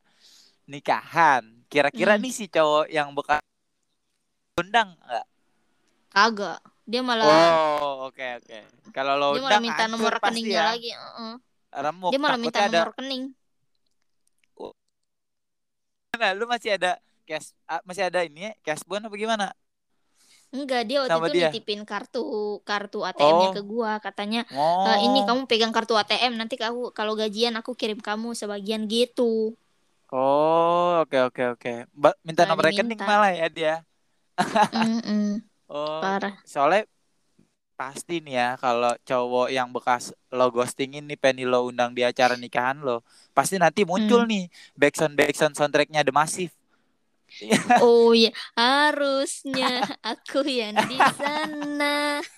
nikahan. 0.64 1.44
Kira-kira 1.68 2.16
Hmm. 2.16 2.24
nih 2.24 2.32
si 2.32 2.48
cowok 2.48 2.88
yang 2.88 3.12
bekas 3.12 3.44
undang 4.60 5.00
nggak? 5.00 5.26
Kagak. 6.12 6.60
Dia 6.84 7.00
malah 7.00 7.24
Oh, 7.80 8.12
oke 8.12 8.26
oke. 8.44 8.60
Kalau 8.92 9.16
lo 9.16 9.28
dia 9.32 9.40
malah 9.40 9.48
undang 9.48 9.64
minta 9.64 9.84
nomor 9.88 10.12
rekeningnya 10.12 10.52
ya. 10.52 10.64
lagi. 10.76 10.92
Heeh. 10.92 11.34
Remuk. 11.72 12.12
Dia 12.12 12.20
malah 12.20 12.36
Takutnya 12.36 12.44
minta 12.44 12.60
ada 12.68 12.80
nomor 12.82 12.92
rekening. 12.92 13.24
Nah, 16.12 16.38
lu 16.38 16.46
masih 16.46 16.76
ada 16.78 17.00
cash 17.26 17.56
ah, 17.66 17.82
masih 17.82 18.06
ada 18.06 18.22
ini 18.22 18.46
ya, 18.46 18.54
cash 18.62 18.84
bond 18.86 19.08
apa 19.08 19.16
gimana? 19.16 19.48
Enggak, 20.52 20.84
dia 20.84 21.00
waktu 21.02 21.16
Sama 21.16 21.32
itu 21.32 21.40
dia? 21.40 21.48
nitipin 21.48 21.82
kartu 21.82 22.22
kartu 22.62 23.02
ATM-nya 23.02 23.50
Oh. 23.50 23.56
ke 23.56 23.62
gua, 23.64 23.92
katanya 23.98 24.44
Oh. 24.52 24.84
"Eh, 24.86 25.08
ini 25.08 25.24
kamu 25.24 25.48
pegang 25.48 25.72
kartu 25.72 25.96
ATM 25.96 26.36
nanti 26.36 26.60
kamu 26.60 26.92
kalau 26.92 27.16
gajian 27.16 27.56
aku 27.56 27.72
kirim 27.74 27.98
kamu 27.98 28.36
sebagian 28.36 28.86
gitu. 28.86 29.56
Oh, 30.12 31.00
oke 31.00 31.32
oke 31.32 31.44
oke. 31.56 31.74
Mbak 31.90 32.14
minta 32.22 32.44
Malah 32.44 32.50
nomor 32.52 32.64
rekening 32.68 33.00
malah 33.00 33.32
ya 33.32 33.48
dia. 33.48 33.76
Mm-mm, 34.74 35.44
Oh, 35.72 36.02
parah. 36.02 36.36
soalnya 36.44 36.84
pasti 37.80 38.14
nih 38.26 38.34
ya 38.42 38.48
kalau 38.64 38.92
cowok 39.10 39.48
yang 39.58 39.70
bekas 39.76 40.04
lo 40.38 40.46
ghostingin 40.56 41.04
nih 41.10 41.18
penny 41.24 41.44
lo 41.52 41.60
undang 41.70 41.92
di 41.98 42.02
acara 42.10 42.36
nikahan 42.44 42.78
lo, 42.88 42.96
pasti 43.38 43.56
nanti 43.64 43.82
muncul 43.92 44.22
Hmm. 44.22 44.32
nih 44.32 44.44
backsound 44.82 45.14
backsound 45.20 45.54
soundtracknya 45.58 46.02
The 46.08 46.14
Massive. 46.20 46.54
Oh 47.82 48.14
iya, 48.18 48.30
harusnya 48.60 49.66
aku 50.08 50.38
yang 50.60 50.78
di 50.90 50.96
sana, 51.20 51.86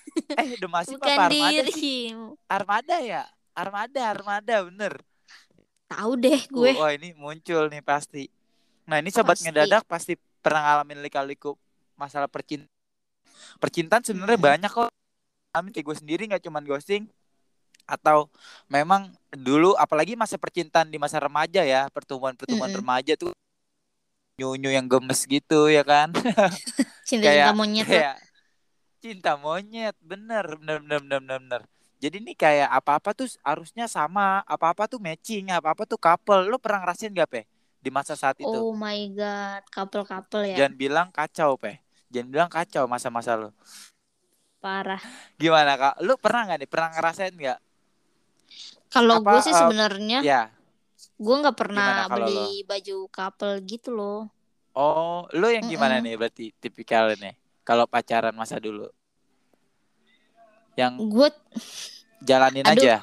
Eh, 0.38 0.56
The 0.60 0.68
Massive 0.68 1.02
bukan 1.02 1.18
apa 1.18 1.18
Armada 1.28 1.64
sih? 1.70 2.10
Armada 2.56 2.96
ya? 3.02 3.22
Armada, 3.54 4.00
Armada 4.12 4.56
bener. 4.68 4.94
Tahu 5.88 6.12
deh 6.22 6.40
gue. 6.54 6.72
Wah 6.76 6.90
ini 6.96 7.08
muncul 7.22 7.62
nih 7.72 7.82
pasti. 7.90 8.22
Nah 8.88 8.96
ini 9.02 9.10
sobat 9.14 9.38
Pasti. 9.38 9.44
ngedadak 9.44 9.82
pasti 9.92 10.12
pernah 10.44 10.60
ngalamin 10.64 11.00
lika-liku 11.06 11.56
masalah 11.94 12.26
percintaan. 12.26 12.70
Percintaan 13.58 14.02
sebenarnya 14.02 14.36
Mm-mm. 14.36 14.48
banyak 14.50 14.70
kok. 14.70 14.90
Amin 15.50 15.70
kayak 15.70 15.86
gue 15.86 15.96
sendiri 15.96 16.22
nggak 16.26 16.42
cuman 16.42 16.64
ghosting 16.64 17.06
atau 17.84 18.26
memang 18.66 19.12
dulu 19.30 19.76
apalagi 19.76 20.16
masa 20.16 20.34
percintaan 20.34 20.88
di 20.88 20.96
masa 20.96 21.20
remaja 21.20 21.62
ya 21.62 21.86
pertumbuhan-pertumbuhan 21.92 22.72
Mm-mm. 22.72 22.80
remaja 22.80 23.12
tuh 23.14 23.30
nyunyu 24.34 24.72
yang 24.72 24.88
gemes 24.88 25.22
gitu 25.24 25.68
ya 25.68 25.84
kan 25.84 26.10
Cinta-cinta 27.06 27.22
kayak- 27.22 27.54
monyet 27.54 27.86
lo. 27.86 27.92
kayak 27.92 28.16
cinta 28.98 29.32
monyet 29.36 29.94
bener 30.00 30.56
bener 30.58 30.80
bener 30.80 30.98
bener 31.04 31.20
bener, 31.20 31.38
bener. 31.38 31.62
jadi 32.00 32.16
nih 32.18 32.34
kayak 32.34 32.68
apa-apa 32.72 33.12
tuh 33.12 33.28
harusnya 33.44 33.84
sama 33.84 34.40
apa-apa 34.48 34.88
tuh 34.88 34.98
matching 34.98 35.52
apa-apa 35.52 35.84
tuh 35.84 36.00
couple 36.00 36.48
lo 36.48 36.56
pernah 36.56 36.82
ngerasain 36.82 37.12
gak 37.12 37.28
pe 37.28 37.40
di 37.78 37.92
masa 37.92 38.16
saat 38.16 38.40
itu 38.40 38.48
Oh 38.48 38.72
my 38.72 39.12
god, 39.12 39.60
couple-couple 39.68 40.48
ya. 40.48 40.56
jangan 40.56 40.74
bilang 40.74 41.06
kacau 41.12 41.60
pe 41.60 41.83
jangan 42.14 42.28
bilang 42.34 42.50
kacau 42.56 42.84
masa-masa 42.92 43.32
lo 43.40 43.48
Parah. 44.60 45.02
gimana 45.40 45.72
kak? 45.80 45.94
Lo 46.06 46.14
pernah 46.22 46.40
nggak 46.46 46.58
nih? 46.62 46.70
Pernah 46.72 46.88
ngerasain 46.94 47.34
nggak? 47.40 47.58
Kalau 48.92 49.16
gue 49.28 49.40
sih 49.44 49.54
eh, 49.54 49.58
sebenarnya 49.60 50.18
ya. 50.20 50.50
gue 51.24 51.36
nggak 51.42 51.58
pernah 51.62 51.92
beli 52.14 52.62
baju 52.70 52.96
couple 53.16 53.52
gitu 53.70 53.88
loh. 53.98 54.18
oh 54.82 55.18
lo 55.40 55.46
yang 55.56 55.66
gimana 55.72 55.96
Mm-mm. 55.96 56.04
nih 56.04 56.14
berarti 56.20 56.44
tipikal 56.62 57.04
nih 57.22 57.34
kalau 57.68 57.84
pacaran 57.92 58.34
masa 58.40 58.56
dulu? 58.66 58.86
Yang 60.76 60.94
Gue 60.98 61.28
jalanin 62.24 62.66
Aduh, 62.66 62.82
aja. 62.82 62.94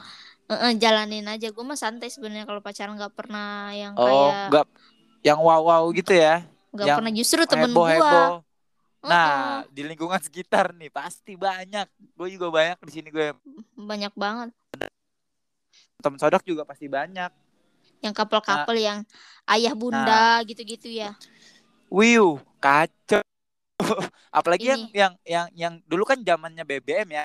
Jalanin 0.84 1.26
aja. 1.32 1.48
Gue 1.56 1.64
mah 1.64 1.80
santai 1.80 2.10
sebenarnya 2.12 2.46
kalau 2.50 2.60
pacaran 2.64 2.96
nggak 3.00 3.16
pernah 3.16 3.72
yang 3.72 3.96
oh 4.00 4.04
kayak 4.04 4.48
nggak 4.48 4.66
yang 5.28 5.40
wow 5.46 5.62
wow 5.68 5.84
gitu 5.98 6.12
ya? 6.16 6.44
Nggak 6.76 6.90
pernah. 6.96 7.12
Justru 7.12 7.42
temen 7.48 7.72
gue. 7.72 8.12
Nah, 9.02 9.66
di 9.74 9.82
lingkungan 9.82 10.22
sekitar 10.22 10.74
nih 10.78 10.90
pasti 10.94 11.34
banyak. 11.34 11.88
Gue 12.18 12.28
juga 12.36 12.48
banyak 12.54 12.78
di 12.86 12.92
sini 12.94 13.10
gue 13.10 13.34
banyak 13.76 14.14
banget 14.16 14.50
teman 16.02 16.18
sodok 16.22 16.44
juga 16.46 16.64
pasti 16.66 16.86
banyak. 16.90 17.32
yang 18.02 18.14
couple-couple 18.18 18.74
Nah. 18.74 18.82
yang 18.82 19.00
ayah 19.46 19.74
bunda 19.78 20.42
gitu-gitu 20.50 20.90
ya. 20.90 21.14
Wiu, 21.92 22.40
kacau. 22.64 23.22
Apalagi 24.38 24.66
yang 24.74 24.82
Ini. 24.88 24.94
yang 24.94 25.14
yang 25.26 25.48
yang 25.56 25.74
dulu 25.90 26.04
kan 26.08 26.20
zamannya 26.24 26.64
BBM 26.66 27.10
ya, 27.18 27.24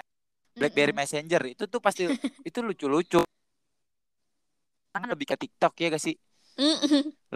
BlackBerry 0.59 0.93
Mm-mm. 0.93 1.01
Messenger 1.01 1.43
itu 1.53 1.65
tuh 1.71 1.81
pasti 1.83 2.03
itu 2.49 2.59
lucu-lucu. 2.65 3.23
Kan 4.93 5.03
lebih 5.13 5.27
ke 5.31 5.37
TikTok 5.43 5.73
ya 5.83 5.87
gak 5.95 6.03
sih? 6.07 6.15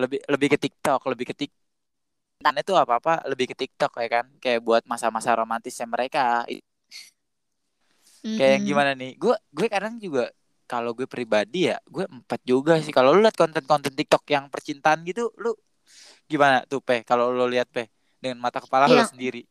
Lebih 0.01 0.21
lebih 0.33 0.49
ke 0.55 0.59
TikTok, 0.65 1.01
lebih 1.11 1.27
ke 1.31 1.35
TikTok. 1.41 1.60
Karena 2.41 2.59
itu 2.65 2.73
apa-apa 2.73 3.13
lebih 3.31 3.53
ke 3.53 3.57
TikTok 3.61 3.93
ya 4.01 4.09
kan, 4.09 4.27
kayak 4.41 4.61
buat 4.65 4.83
masa-masa 4.89 5.37
romantisnya 5.37 5.85
mereka. 5.85 6.49
Kayak 8.37 8.53
yang 8.57 8.65
gimana 8.71 8.91
nih? 8.97 9.11
Gue 9.21 9.35
gue 9.53 9.67
kadang 9.69 10.01
juga 10.01 10.33
kalau 10.71 10.95
gue 10.97 11.05
pribadi 11.05 11.69
ya, 11.69 11.77
gue 11.85 12.05
empat 12.09 12.41
juga 12.47 12.79
sih. 12.81 12.95
Kalau 12.95 13.13
lu 13.13 13.21
lihat 13.27 13.37
konten-konten 13.37 13.93
TikTok 13.93 14.25
yang 14.31 14.49
percintaan 14.49 15.05
gitu, 15.05 15.29
lu 15.43 15.53
gimana 16.31 16.65
tuh 16.71 16.81
pe? 16.81 17.03
Kalau 17.05 17.29
lu 17.35 17.45
lihat 17.51 17.69
pe 17.69 17.91
dengan 18.23 18.39
mata 18.45 18.59
kepala 18.65 18.89
lu 18.89 18.97
Iya. 18.97 19.05
sendiri. 19.05 19.43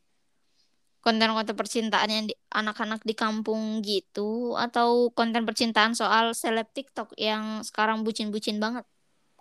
konten-konten 1.00 1.56
percintaan 1.56 2.10
yang 2.12 2.26
di, 2.28 2.36
anak-anak 2.52 3.02
di 3.08 3.16
kampung 3.16 3.80
gitu 3.80 4.54
atau 4.60 5.08
konten 5.16 5.48
percintaan 5.48 5.96
soal 5.96 6.36
seleb 6.36 6.68
TikTok 6.76 7.16
yang 7.16 7.64
sekarang 7.64 8.04
bucin-bucin 8.04 8.60
banget. 8.60 8.84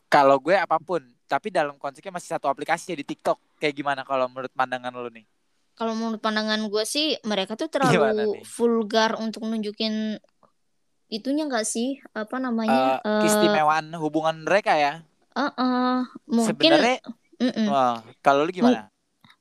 Kalau 0.08 0.38
gue 0.40 0.56
apa 0.56 0.78
pun, 0.80 1.02
tapi 1.28 1.52
dalam 1.52 1.76
konteksnya 1.76 2.10
masih 2.10 2.30
satu 2.34 2.48
aplikasi 2.48 2.92
ya 2.92 2.96
di 2.96 3.06
TikTok. 3.06 3.36
Kayak 3.60 3.74
gimana 3.76 4.00
kalau 4.02 4.26
menurut 4.26 4.50
pandangan 4.56 4.90
lu 4.90 5.12
nih? 5.12 5.24
Kalau 5.78 5.94
menurut 5.94 6.18
pandangan 6.18 6.58
gue 6.66 6.84
sih 6.88 7.14
mereka 7.22 7.54
tuh 7.54 7.70
terlalu 7.70 8.42
vulgar 8.58 9.14
untuk 9.20 9.46
nunjukin 9.46 10.18
itunya 11.08 11.46
nggak 11.46 11.64
sih 11.64 12.02
apa 12.12 12.36
namanya? 12.42 12.98
Eh, 12.98 13.06
Eh, 13.06 13.20
keistimewaan 13.22 13.94
hubungan 13.96 14.42
mereka 14.42 14.74
ya. 14.74 15.04
eh-eh. 15.38 15.96
mungkin 16.26 16.50
Sebenarnya, 16.50 16.96
mm-mm. 17.38 17.66
wah, 17.70 18.02
kalau 18.20 18.42
lu 18.42 18.50
gimana? 18.50 18.90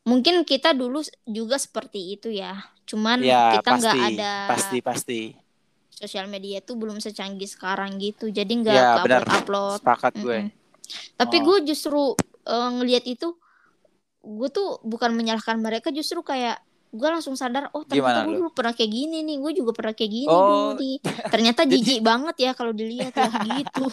mungkin 0.07 0.45
kita 0.47 0.71
dulu 0.71 1.03
juga 1.27 1.57
seperti 1.59 2.15
itu 2.15 2.29
ya. 2.31 2.53
Cuman 2.87 3.19
Ya 3.19 3.57
kita 3.59 3.69
nggak 3.75 3.95
ada 4.15 4.31
pasti, 4.47 4.77
pasti. 4.79 5.21
sosial 5.91 6.29
media 6.29 6.61
tuh 6.61 6.77
belum 6.77 7.01
secanggih 7.01 7.49
sekarang 7.49 7.97
gitu. 7.97 8.29
Jadi 8.29 8.61
nggak 8.63 8.77
Ya 8.77 9.01
benar, 9.01 9.25
upload-upload. 9.25 9.79
sepakat 9.81 10.13
gue. 10.21 10.39
Tapi 11.19 11.35
Oh. 11.37 11.45
gue 11.45 11.57
justru 11.69 12.01
eh, 12.47 12.69
ngelihat 12.77 13.03
itu, 13.07 13.27
gue 14.23 14.49
tuh 14.51 14.67
bukan 14.83 15.11
menyalahkan 15.15 15.57
mereka, 15.59 15.89
justru 15.93 16.19
kayak 16.25 16.59
gue 16.91 17.09
langsung 17.11 17.35
sadar, 17.35 17.69
oh 17.75 17.83
ternyata 17.83 18.23
gue 18.23 18.35
dulu 18.39 18.49
pernah 18.55 18.73
kayak 18.75 18.91
gini 18.91 19.17
nih, 19.27 19.37
gue 19.43 19.51
juga 19.59 19.71
pernah 19.75 19.93
kayak 19.95 20.11
gini 20.11 20.25
Oh, 20.31 20.43
dulu 20.47 20.69
nih. 20.79 20.95
Ternyata 21.31 21.61
jijik 21.71 21.99
banget 22.03 22.35
ya 22.45 22.51
kalau 22.57 22.71
dilihat 22.75 23.13
ya 23.15 23.27
gitu. 23.47 23.85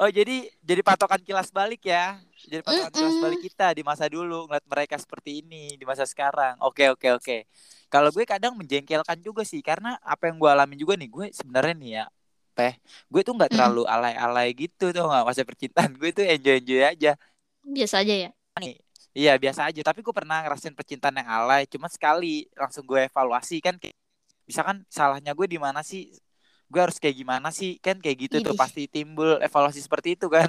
Oh 0.00 0.08
jadi 0.08 0.48
jadi 0.64 0.80
patokan 0.80 1.20
kilas 1.20 1.52
balik 1.52 1.84
ya. 1.84 2.16
Jadi 2.48 2.64
patokan 2.64 2.92
kilas 2.96 3.16
Mm-mm. 3.16 3.20
balik 3.20 3.40
kita 3.44 3.76
di 3.76 3.82
masa 3.84 4.08
dulu 4.08 4.48
ngeliat 4.48 4.64
mereka 4.64 4.96
seperti 4.96 5.44
ini 5.44 5.76
di 5.76 5.84
masa 5.84 6.08
sekarang. 6.08 6.56
Oke 6.64 6.88
oke 6.88 7.08
oke. 7.20 7.36
Kalau 7.92 8.08
gue 8.08 8.24
kadang 8.24 8.56
menjengkelkan 8.56 9.20
juga 9.20 9.42
sih 9.44 9.60
karena 9.60 10.00
apa 10.00 10.30
yang 10.32 10.40
gue 10.40 10.48
alamin 10.50 10.78
juga 10.80 10.94
nih 10.96 11.08
gue 11.10 11.26
sebenarnya 11.36 11.74
nih 11.76 11.90
ya 12.00 12.04
teh 12.60 12.72
gue 13.12 13.20
tuh 13.26 13.32
nggak 13.36 13.50
terlalu 13.54 13.80
alay-alay 13.94 14.48
gitu 14.60 14.84
tuh 14.94 15.02
nggak 15.08 15.24
masa 15.28 15.42
percintaan 15.48 15.90
gue 16.00 16.10
tuh 16.16 16.24
enjoy 16.32 16.54
enjoy 16.60 16.80
aja. 16.92 17.10
Biasa 17.64 17.96
aja 18.04 18.14
ya. 18.24 18.30
Iya 19.20 19.32
biasa 19.42 19.60
aja. 19.68 19.80
Tapi 19.88 19.98
gue 20.06 20.14
pernah 20.18 20.36
ngerasain 20.46 20.74
percintaan 20.78 21.16
yang 21.20 21.28
alay 21.38 21.62
cuma 21.72 21.88
sekali 21.90 22.46
langsung 22.54 22.84
gue 22.90 23.00
evaluasi 23.10 23.56
kan. 23.66 23.74
kayak- 23.82 23.98
Misalkan 24.48 24.76
salahnya 24.96 25.32
gue 25.38 25.46
di 25.54 25.58
mana 25.66 25.80
sih? 25.90 26.02
Gue 26.70 26.80
harus 26.84 26.98
kayak 27.02 27.16
gimana 27.22 27.48
sih? 27.50 27.70
Kan 27.84 27.96
kayak 28.02 28.16
gitu 28.30 28.36
tuh 28.46 28.54
Idih. 28.54 28.60
pasti 28.62 28.82
timbul 28.86 29.30
evaluasi 29.42 29.80
seperti 29.86 30.08
itu 30.14 30.26
kan. 30.36 30.48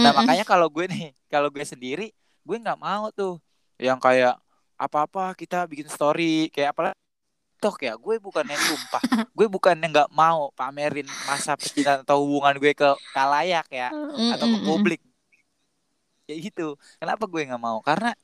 Nah 0.00 0.12
Mm-mm. 0.12 0.16
makanya 0.24 0.44
kalau 0.48 0.68
gue 0.72 0.84
nih, 0.92 1.12
kalau 1.32 1.48
gue 1.54 1.64
sendiri, 1.72 2.04
gue 2.46 2.56
nggak 2.64 2.78
mau 2.80 3.04
tuh 3.12 3.32
yang 3.86 3.98
kayak 4.00 4.32
apa-apa 4.84 5.20
kita 5.40 5.56
bikin 5.70 5.88
story 5.92 6.48
kayak 6.54 6.70
apa 6.72 6.82
TikTok 7.58 7.82
ya. 7.82 7.98
Gue 7.98 8.22
bukannya 8.22 8.54
sumpah, 8.54 9.02
gue 9.34 9.46
bukannya 9.50 9.90
nggak 9.90 10.10
mau 10.14 10.54
pamerin 10.54 11.10
masa 11.26 11.58
percintaan 11.58 12.06
atau 12.06 12.22
hubungan 12.22 12.54
gue 12.54 12.70
ke 12.70 12.86
kalayak 13.10 13.66
ya 13.74 13.90
atau 14.38 14.46
ke 14.46 14.58
publik. 14.62 15.00
Kayak 16.30 16.38
gitu. 16.54 16.78
Kenapa 17.02 17.26
gue 17.26 17.42
nggak 17.50 17.58
mau? 17.58 17.82
Karena 17.82 18.14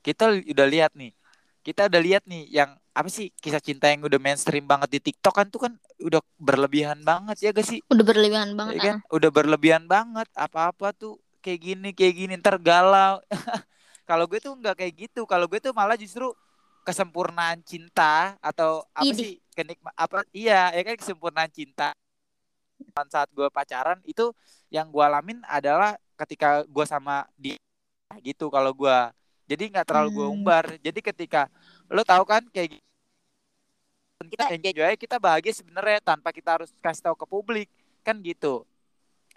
kita 0.00 0.32
udah 0.32 0.64
lihat 0.64 0.96
nih, 0.96 1.12
kita 1.60 1.92
udah 1.92 2.00
lihat 2.00 2.24
nih 2.24 2.48
yang 2.48 2.72
apa 2.96 3.12
sih 3.12 3.28
kisah 3.36 3.60
cinta 3.60 3.92
yang 3.92 4.00
udah 4.00 4.16
mainstream 4.16 4.64
banget 4.64 4.96
di 4.96 5.12
TikTok 5.12 5.34
kan 5.36 5.46
tuh 5.52 5.60
kan 5.68 5.72
udah 6.00 6.24
berlebihan 6.40 7.04
banget 7.04 7.36
ya 7.44 7.48
gak 7.52 7.68
sih? 7.68 7.84
Udah 7.92 8.02
berlebihan 8.02 8.50
Ya 8.50 8.56
banget. 8.56 8.74
kan 8.80 8.96
ah. 9.04 9.12
udah 9.12 9.30
berlebihan 9.30 9.84
banget 9.84 10.26
apa-apa 10.32 10.96
tuh 10.96 11.20
kayak 11.44 11.60
gini 11.60 11.88
kayak 11.92 12.14
gini 12.16 12.32
ntar 12.40 12.56
galau 12.56 13.20
kalau 14.08 14.24
gue 14.24 14.40
tuh 14.40 14.56
nggak 14.56 14.74
kayak 14.76 14.94
gitu 15.06 15.28
kalau 15.28 15.44
gue 15.46 15.60
tuh 15.60 15.70
malah 15.76 15.94
justru 16.00 16.32
kesempurnaan 16.86 17.60
cinta 17.64 18.34
atau 18.40 18.84
apa 18.92 19.12
Idih. 19.12 19.16
sih 19.16 19.32
kenikma 19.56 19.90
apa 19.94 20.24
iya 20.32 20.72
ya 20.72 20.82
kan 20.86 20.96
kesempurnaan 20.96 21.50
cinta 21.52 21.92
saat 23.10 23.28
gue 23.32 23.48
pacaran 23.48 23.98
itu 24.04 24.32
yang 24.68 24.90
gue 24.92 25.00
alamin 25.00 25.40
adalah 25.48 25.96
ketika 26.20 26.64
gue 26.68 26.84
sama 26.84 27.24
dia 27.38 27.56
gitu 28.20 28.50
kalau 28.52 28.74
gue 28.74 28.96
jadi 29.48 29.70
nggak 29.72 29.86
terlalu 29.88 30.20
gue 30.20 30.26
Hmm. 30.26 30.36
umbar 30.36 30.64
jadi 30.82 31.00
ketika 31.00 31.48
lo 31.88 32.02
tahu 32.04 32.22
kan 32.28 32.42
kayak 32.52 32.76
gitu 32.76 32.88
kita 34.30 34.44
enjoy 34.52 34.84
aja, 34.84 34.98
kita 35.00 35.16
bahagia 35.16 35.52
sebenarnya 35.56 35.98
tanpa 36.04 36.28
kita 36.30 36.60
harus 36.60 36.70
kasih 36.84 37.02
tahu 37.08 37.16
ke 37.16 37.26
publik 37.26 37.68
kan 38.04 38.20
gitu 38.20 38.68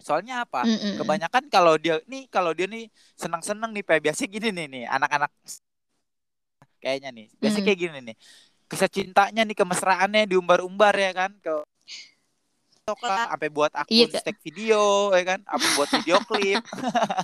soalnya 0.04 0.44
apa 0.44 0.68
Mm-mm. 0.68 1.00
kebanyakan 1.00 1.44
kalau 1.48 1.80
dia 1.80 2.04
nih 2.10 2.28
kalau 2.28 2.52
dia 2.52 2.68
nih 2.68 2.92
senang-senang 3.16 3.72
nih 3.72 3.86
Pe. 3.86 4.02
biasanya 4.04 4.30
gini 4.30 4.50
nih 4.52 4.66
nih 4.68 4.84
anak-anak 4.92 5.32
kayaknya 6.84 7.10
nih. 7.16 7.28
Biasanya 7.40 7.64
Mm. 7.64 7.68
kayak 7.72 7.80
gini 7.80 8.00
nih. 8.12 8.16
Kisah 8.68 8.90
cintanya 8.92 9.42
nih 9.42 9.56
kemesraannya 9.56 10.28
diumbar-umbar 10.28 10.92
ya 10.94 11.12
kan 11.16 11.32
ke 11.40 11.56
TikTok 12.84 13.00
lah, 13.08 13.32
sampai 13.32 13.48
buat 13.48 13.72
akun 13.72 13.96
Iya, 13.96 14.12
stack 14.12 14.44
video 14.44 14.82
ya 15.16 15.24
kan 15.24 15.40
apa 15.48 15.66
buat 15.74 15.90
video 15.96 16.20
klip. 16.28 16.60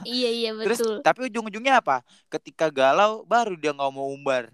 Iya 0.07 0.29
iya 0.31 0.49
terus 0.55 0.79
betul. 0.79 0.95
tapi 1.03 1.19
ujung-ujungnya 1.27 1.83
apa? 1.83 1.99
Ketika 2.31 2.71
galau 2.71 3.27
baru 3.27 3.59
dia 3.59 3.75
nggak 3.75 3.91
mau 3.91 4.07
umbar. 4.07 4.47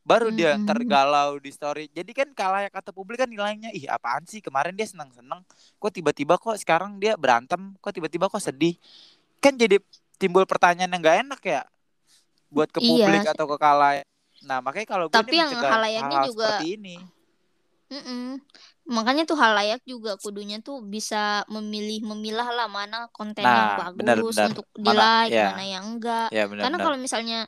Baru 0.00 0.32
dia 0.32 0.56
Mm-mm. 0.56 0.64
ntar 0.64 0.80
galau 0.80 1.36
di 1.36 1.52
story. 1.52 1.92
Jadi 1.92 2.16
kan 2.16 2.32
kalau 2.32 2.56
kata 2.72 2.88
publik 2.88 3.20
kan 3.20 3.28
nilainya 3.28 3.68
ih 3.70 3.84
apaan 3.84 4.24
sih? 4.24 4.40
Kemarin 4.40 4.72
dia 4.72 4.88
senang-senang 4.88 5.44
kok 5.76 5.92
tiba-tiba 5.92 6.40
kok 6.40 6.56
sekarang 6.56 6.96
dia 6.96 7.20
berantem? 7.20 7.76
Kok 7.76 7.92
tiba-tiba 7.92 8.32
kok 8.32 8.40
sedih? 8.40 8.80
Kan 9.44 9.60
jadi 9.60 9.76
timbul 10.16 10.48
pertanyaan 10.48 10.88
yang 10.88 11.00
nggak 11.04 11.18
enak 11.28 11.40
ya 11.44 11.62
buat 12.48 12.72
ke 12.72 12.80
Iya. 12.80 12.88
publik 12.88 13.22
atau 13.28 13.44
ke 13.44 13.56
kalayak 13.60 14.08
nah 14.42 14.58
makanya 14.58 14.88
kalau 14.88 15.06
gue 15.06 15.14
Tapi 15.14 15.34
yang 15.34 15.50
halayaknya 15.52 16.16
hal-hal 16.16 16.28
juga- 16.28 16.46
seperti 16.56 16.68
ini 16.76 16.96
Mm-mm. 17.90 18.38
Makanya 18.86 19.22
tuh 19.22 19.34
hal 19.34 19.50
layak 19.52 19.82
juga 19.82 20.14
kudunya 20.16 20.58
tuh 20.58 20.78
bisa 20.78 21.42
memilih 21.46 22.06
memilah 22.06 22.46
lah 22.48 22.66
mana 22.66 23.10
konten 23.10 23.42
yang 23.42 23.50
Nah, 23.74 23.78
bagus 23.84 23.98
benar-benar. 23.98 24.46
untuk 24.48 24.66
di 24.72 24.86
Mana- 24.86 25.02
like, 25.26 25.30
ya. 25.30 25.46
mana 25.50 25.64
yang 25.64 25.84
enggak. 25.88 26.28
ya 26.28 26.46
Karena 26.46 26.50
benar-benar 26.70 26.80
kalau 26.80 26.98
misalnya 26.98 27.38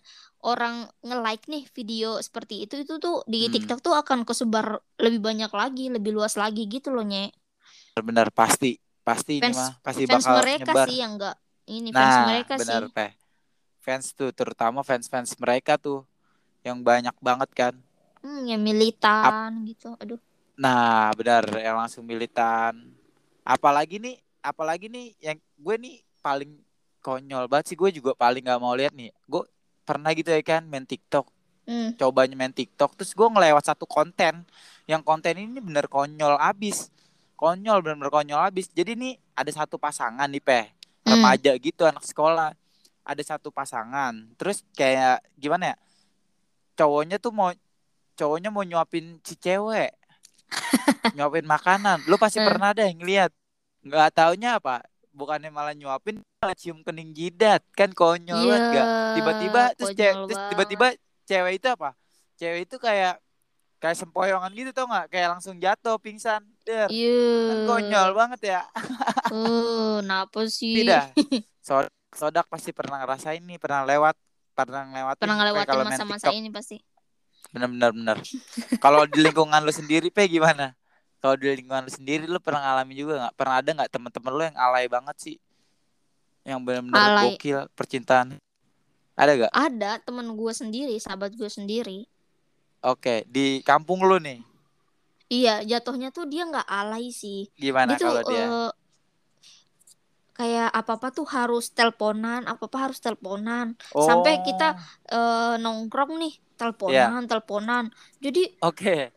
orang 0.41 0.75
nge-like 1.01 1.47
nih 1.47 1.63
video 1.69 2.19
seperti 2.19 2.55
itu 2.61 2.75
itu 2.77 2.99
tuh 2.99 3.23
di 3.25 3.47
Hmm. 3.47 3.55
TikTok 3.55 3.79
tuh 3.81 3.95
akan 3.97 4.23
kesebar 4.23 4.67
lebih 4.99 5.19
banyak 5.21 5.51
lagi, 5.53 5.87
lebih 5.89 6.11
luas 6.13 6.35
lagi 6.35 6.67
gitu 6.67 6.91
loh, 6.91 7.03
Nye. 7.03 7.31
benar 7.95 8.31
pasti 8.31 8.75
pasti 9.01 9.37
ini 9.37 9.45
Fans- 9.45 9.59
mah 9.59 9.73
pasti 9.81 10.03
Fans 10.05 10.25
bakal 10.25 10.37
mereka 10.41 10.65
nyebar 10.65 10.87
sih 10.89 10.97
yang 10.97 11.13
enggak 11.15 11.37
ini 11.65 11.89
fans 11.89 12.03
Nah, 12.09 12.25
mereka 12.25 12.53
benar, 12.57 12.83
sih. 12.83 12.91
Peh. 12.93 13.13
Fans 13.79 14.07
tuh, 14.13 14.31
terutama 14.31 14.81
fans-fans 14.81 15.35
mereka 15.37 15.75
tuh 15.77 16.03
yang 16.63 16.79
banyak 16.81 17.15
banget 17.19 17.51
kan. 17.55 17.75
Hmm, 18.23 18.47
yang 18.47 18.63
militan 18.63 19.67
gitu. 19.67 19.95
Aduh. 19.99 20.19
Nah, 20.55 21.11
benar, 21.19 21.43
yang 21.59 21.77
langsung 21.79 22.07
militan. 22.07 22.95
Apalagi 23.43 23.99
nih, 23.99 24.23
apalagi 24.39 24.87
nih 24.87 25.15
yang 25.19 25.39
gue 25.39 25.75
nih 25.79 25.95
paling 26.23 26.55
konyol 27.03 27.51
banget 27.51 27.75
sih 27.75 27.77
gue 27.79 27.91
juga 27.91 28.15
paling 28.15 28.47
nggak 28.47 28.63
mau 28.63 28.75
lihat 28.79 28.95
nih. 28.95 29.11
Gue 29.27 29.43
pernah 29.83 30.15
gitu 30.15 30.31
ya 30.31 30.39
kan 30.47 30.63
main 30.63 30.87
TikTok, 30.87 31.27
Hmm. 31.67 31.95
cobanya 31.99 32.39
main 32.39 32.55
TikTok, 32.55 32.95
terus 32.95 33.11
gue 33.11 33.27
ngelewat 33.27 33.67
satu 33.67 33.87
konten, 33.87 34.47
yang 34.87 35.03
konten 35.03 35.35
ini 35.35 35.59
bener 35.59 35.91
konyol 35.91 36.39
abis, 36.39 36.91
konyol 37.35 37.83
bener-bener 37.83 38.11
konyol 38.11 38.41
abis. 38.47 38.71
Jadi 38.71 38.95
nih 38.95 39.15
ada 39.35 39.51
satu 39.51 39.83
pasangan 39.83 40.31
nih 40.31 40.39
peh, 40.39 40.71
Hmm. 41.03 41.19
remaja 41.19 41.51
gitu 41.59 41.83
anak 41.83 42.07
sekolah, 42.07 42.55
ada 43.03 43.23
satu 43.27 43.51
pasangan, 43.51 44.15
terus 44.39 44.63
kayak 44.79 45.19
gimana 45.35 45.75
ya, 45.75 45.77
cowoknya 46.73 47.17
tuh 47.17 47.31
mau 47.31 47.51
cowoknya 48.13 48.49
mau 48.49 48.63
nyuapin 48.63 49.19
si 49.23 49.35
cewek, 49.35 49.93
nyuapin 51.17 51.45
makanan, 51.45 52.05
lu 52.07 52.17
pasti 52.17 52.39
Hmm. 52.39 52.49
pernah 52.49 52.71
deh 52.73 52.89
ngeliat, 52.93 53.31
nggak 53.83 54.09
taunya 54.13 54.57
apa, 54.57 54.85
bukannya 55.11 55.49
malah 55.49 55.73
nyuapin, 55.73 56.21
malah 56.39 56.57
cium 56.57 56.81
kening 56.81 57.13
jidat, 57.13 57.61
kan 57.73 57.91
konyol 57.91 58.37
Iya, 58.39 58.49
banget 58.49 58.63
gak? 58.71 58.87
tiba-tiba 59.17 59.63
terus 59.75 59.91
cewek 59.93 60.15
terus 60.27 60.41
tiba-tiba 60.49 60.87
cewek 61.25 61.53
itu 61.57 61.69
apa? 61.69 61.91
Cewek 62.37 62.61
itu 62.67 62.77
kayak 62.77 63.15
kayak 63.79 63.97
sempoyongan 63.99 64.53
gitu 64.55 64.71
tau 64.71 64.87
nggak? 64.87 65.07
Kayak 65.11 65.29
langsung 65.35 65.59
jatuh 65.59 65.99
pingsan. 65.99 66.43
Der 66.63 66.87
Iya. 66.87 67.19
kan 67.49 67.59
konyol 67.67 68.09
banget 68.15 68.41
ya. 68.55 68.61
Eh, 69.29 69.99
kenapa 69.99 70.41
sih? 70.47 70.75
tidak. 70.79 71.11
So- 71.63 71.91
sodak 72.13 72.45
pasti 72.47 72.71
pernah 72.71 73.01
ngerasain 73.01 73.41
nih 73.41 73.57
pernah 73.57 73.83
lewat 73.83 74.13
pernah 74.57 74.83
ngelewatin 74.89 75.21
Pernah 75.21 75.37
Pe, 75.39 75.41
ngelewatin 75.41 75.81
masa-masa 75.87 76.29
ini 76.33 76.49
pasti. 76.53 76.79
bener-bener 77.53 77.91
bener 77.93 78.19
kalau 78.85 79.03
di 79.07 79.19
lingkungan 79.23 79.61
lu 79.63 79.73
sendiri 79.73 80.09
pe 80.11 80.27
gimana? 80.27 80.75
Kalau 81.23 81.37
di 81.39 81.47
lingkungan 81.55 81.87
lu 81.87 81.93
sendiri 81.93 82.25
lu 82.27 82.39
pernah 82.43 82.61
ngalamin 82.67 82.97
juga 82.99 83.15
nggak? 83.21 83.35
Pernah 83.39 83.55
ada 83.63 83.71
nggak 83.79 83.91
temen-temen 83.95 84.33
lu 84.35 84.43
yang 84.49 84.59
alay 84.59 84.87
banget 84.91 85.17
sih? 85.25 85.37
Yang 86.49 86.61
bener-bener 86.67 87.05
Alay. 87.07 87.31
gokil 87.39 87.59
percintaan? 87.79 88.29
Ada 89.15 89.33
gak 89.47 89.53
Ada 89.55 89.91
temen 90.03 90.27
gue 90.35 90.53
sendiri, 90.61 90.95
sahabat 90.99 91.31
gue 91.39 91.47
sendiri. 91.47 91.99
oke 92.83 93.15
di 93.31 93.63
kampung 93.69 94.01
lu 94.09 94.19
nih? 94.19 94.39
Iya, 95.33 95.65
jatuhnya 95.65 96.09
tuh 96.13 96.25
dia 96.29 96.43
nggak 96.45 96.69
alay 96.69 97.09
sih. 97.09 97.49
gimana 97.57 97.95
Dia 97.95 97.97
tuh 98.01 98.13
kalau 98.13 98.23
dia? 98.27 98.47
eh, 98.53 98.71
kayak 100.39 100.69
apa-apa 100.73 101.09
tuh 101.17 101.27
harus 101.37 101.65
teleponan, 101.77 102.41
apa-apa 102.49 102.79
harus 102.91 102.99
teleponan. 103.05 103.77
sampai 104.09 104.33
kita- 104.47 104.75
Oh, 104.77 105.01
Eh 105.13 105.55
nongkrong 105.61 106.13
nih, 106.23 106.33
teleponan, 106.57 107.21
teleponan. 107.31 107.85
Jadi 108.25 108.43
Oke. 108.65 109.13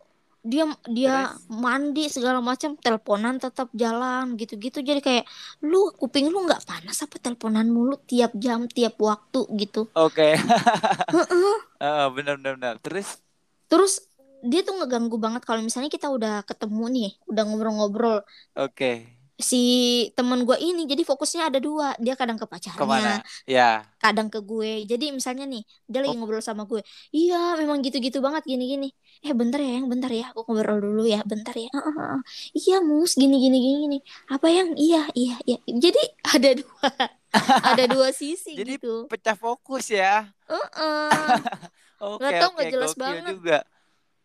dia 0.45 0.63
dia 0.85 1.25
Terus? 1.25 1.49
mandi 1.49 2.05
segala 2.05 2.37
macam 2.37 2.77
teleponan 2.77 3.41
tetap 3.41 3.67
jalan 3.73 4.37
gitu-gitu 4.37 4.85
jadi 4.85 5.01
kayak 5.01 5.25
lu 5.65 5.89
kuping 5.97 6.29
lu 6.29 6.45
nggak 6.45 6.61
panas 6.69 7.01
apa 7.01 7.17
teleponan 7.17 7.65
mulu 7.65 7.97
tiap 8.05 8.29
jam 8.37 8.69
tiap 8.69 8.93
waktu 9.01 9.41
gitu 9.57 9.89
Oke. 9.97 10.37
Heeh. 10.37 11.55
Heeh, 11.81 12.05
benar 12.13 12.37
benar 12.37 12.53
benar. 12.61 12.75
Terus 12.85 13.07
terus 13.65 13.93
dia 14.45 14.61
tuh 14.61 14.77
ngeganggu 14.77 15.17
banget 15.17 15.41
kalau 15.41 15.61
misalnya 15.65 15.89
kita 15.89 16.07
udah 16.13 16.45
ketemu 16.45 16.83
nih 16.93 17.09
udah 17.25 17.41
ngobrol-ngobrol 17.49 18.21
oke. 18.53 18.91
Si 19.35 19.59
temen 20.15 20.47
gue 20.47 20.57
ini 20.59 20.87
jadi 20.87 21.03
fokusnya 21.03 21.51
ada 21.51 21.59
dua 21.59 21.91
dia 21.99 22.15
kadang 22.15 22.39
ke 22.39 22.47
pacarnya 22.47 22.79
Ke 22.79 22.85
mana? 22.87 23.11
Ya. 23.45 23.83
kadang 23.99 24.27
ke 24.31 24.39
gue 24.39 24.85
jadi 24.87 25.11
misalnya 25.11 25.43
nih 25.49 25.63
dia 25.91 25.99
lagi 26.03 26.15
Oh. 26.15 26.23
ngobrol 26.23 26.39
sama 26.43 26.63
gue 26.69 26.79
iya 27.11 27.57
memang 27.59 27.81
gitu-gitu 27.83 28.23
banget 28.23 28.43
gini-gini 28.47 28.93
eh 29.25 29.33
bentar 29.33 29.59
ya 29.59 29.81
yang 29.81 29.87
bentar 29.91 30.11
ya 30.13 30.29
aku 30.31 30.45
ngobrol 30.47 30.79
dulu 30.79 31.03
ya 31.09 31.19
bentar 31.25 31.55
ya 31.57 31.67
"Ah, 31.73 31.83
ah, 31.83 31.95
ah. 32.15 32.19
iya 32.55 32.79
mus 32.85 33.17
gini 33.17 33.35
gini 33.43 33.57
gini 33.59 33.77
gini 33.87 33.97
apa 34.29 34.47
yang 34.51 34.69
iya 34.77 35.09
iya 35.17 35.35
iya 35.49 35.57
jadi 35.67 36.01
ada 36.35 36.49
dua 36.61 36.89
ada 37.65 37.83
dua 37.91 38.07
sisi 38.15 38.55
Jadi 38.55 38.77
gitu 38.77 39.09
Pecah 39.11 39.35
fokus 39.35 39.91
ya. 39.91 40.31
Heeh. 40.47 41.35
Oke, 42.05 42.19
Nggak 42.21 42.33
tahu, 42.39 42.49
oke, 42.51 42.55
nggak 42.59 42.71
jelas 42.75 42.93
banget. 42.99 43.23
juga. 43.39 43.57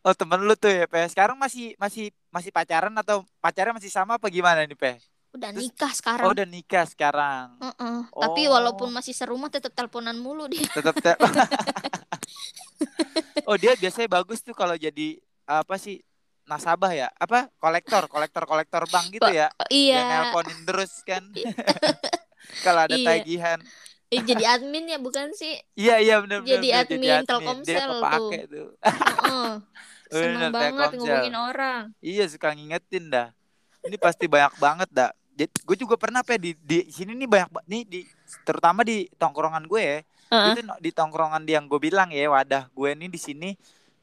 Oh, 0.01 0.11
temen 0.11 0.41
lu 0.41 0.55
tuh 0.55 0.69
ya, 0.69 0.85
Pe. 0.85 1.05
Sekarang 1.07 1.37
masih 1.37 1.73
masih 1.77 2.09
masih 2.29 2.49
pacaran 2.49 2.93
atau 2.95 3.21
pacarnya 3.39 3.73
masih 3.73 3.89
sama 3.89 4.17
apa 4.17 4.29
gimana 4.29 4.65
nih, 4.65 4.73
Pe? 4.73 4.97
udah 5.31 5.49
Terus- 5.49 5.63
nikah 5.63 5.87
Oh, 5.87 5.95
sekarang 5.95 6.27
udah 6.27 6.45
nikah 6.45 6.85
sekarang. 6.85 7.55
Heeh. 7.57 7.97
tapi 8.11 8.45
Oh. 8.45 8.51
walaupun 8.51 8.91
masih 8.91 9.13
serumah 9.13 9.47
tetap 9.47 9.71
teleponan 9.71 10.19
mulu 10.19 10.45
dia 10.45 10.67
Tetap 10.67 10.91
te- 10.97 11.15
Oh, 13.45 13.55
dia 13.55 13.75
biasanya 13.75 14.07
bagus 14.11 14.41
tuh 14.41 14.53
kalau 14.53 14.75
jadi 14.75 15.17
apa 15.45 15.77
sih? 15.77 16.01
Nasabah 16.43 16.91
ya? 16.91 17.07
Apa? 17.15 17.47
Kolektor, 17.57 18.07
kolektor 18.07 18.43
kolektor 18.43 18.83
bank 18.87 19.07
gitu 19.13 19.29
ya. 19.29 19.49
Yang 19.63 19.71
iya 19.71 19.99
nelponin 20.03 20.59
terus 20.65 20.91
kan. 21.05 21.23
kalau 22.67 22.85
ada 22.85 22.93
Iya. 22.93 23.07
tagihan. 23.07 23.59
Eh, 24.11 24.23
jadi 24.27 24.59
admin 24.59 24.91
ya 24.91 24.99
bukan 24.99 25.31
sih 25.39 25.55
Iya, 25.79 26.03
iya 26.03 26.15
benar 26.19 26.43
benar. 26.43 26.51
Jadi 26.59 26.69
benar, 26.69 26.83
admin 26.83 27.23
Telkomsel 27.23 27.65
Dia 27.71 28.45
tuh. 28.51 28.69
Bener, 30.11 30.51
banget 30.51 30.91
Telkomsel. 30.91 30.99
ngomongin 30.99 31.35
orang 31.39 31.83
Iya 32.03 32.25
suka 32.27 32.51
ngingetin 32.51 33.05
dah. 33.07 33.29
Ini 33.87 33.97
pasti 34.03 34.27
banyak 34.27 34.59
banget 34.59 34.91
dah. 34.91 35.11
Jadi 35.39 35.55
gue 35.63 35.77
juga 35.79 35.95
pernah 35.95 36.27
pe 36.27 36.37
di 36.37 36.59
di 36.59 36.91
sini 36.91 37.15
nih 37.15 37.29
banyak 37.31 37.49
ba- 37.55 37.65
nih 37.71 37.83
di 37.87 38.01
terutama 38.43 38.83
di 38.83 39.07
tongkrongan 39.15 39.65
gue 39.71 39.81
ya. 39.81 39.99
Heeh. 40.35 40.59
Itu 40.59 40.61
di 40.83 40.91
tongkrongan 40.91 41.47
yang 41.47 41.71
gue 41.71 41.79
bilang 41.79 42.11
ya 42.11 42.27
wadah 42.29 42.67
gue 42.75 42.91
nih 42.99 43.09
di 43.09 43.21
sini 43.23 43.51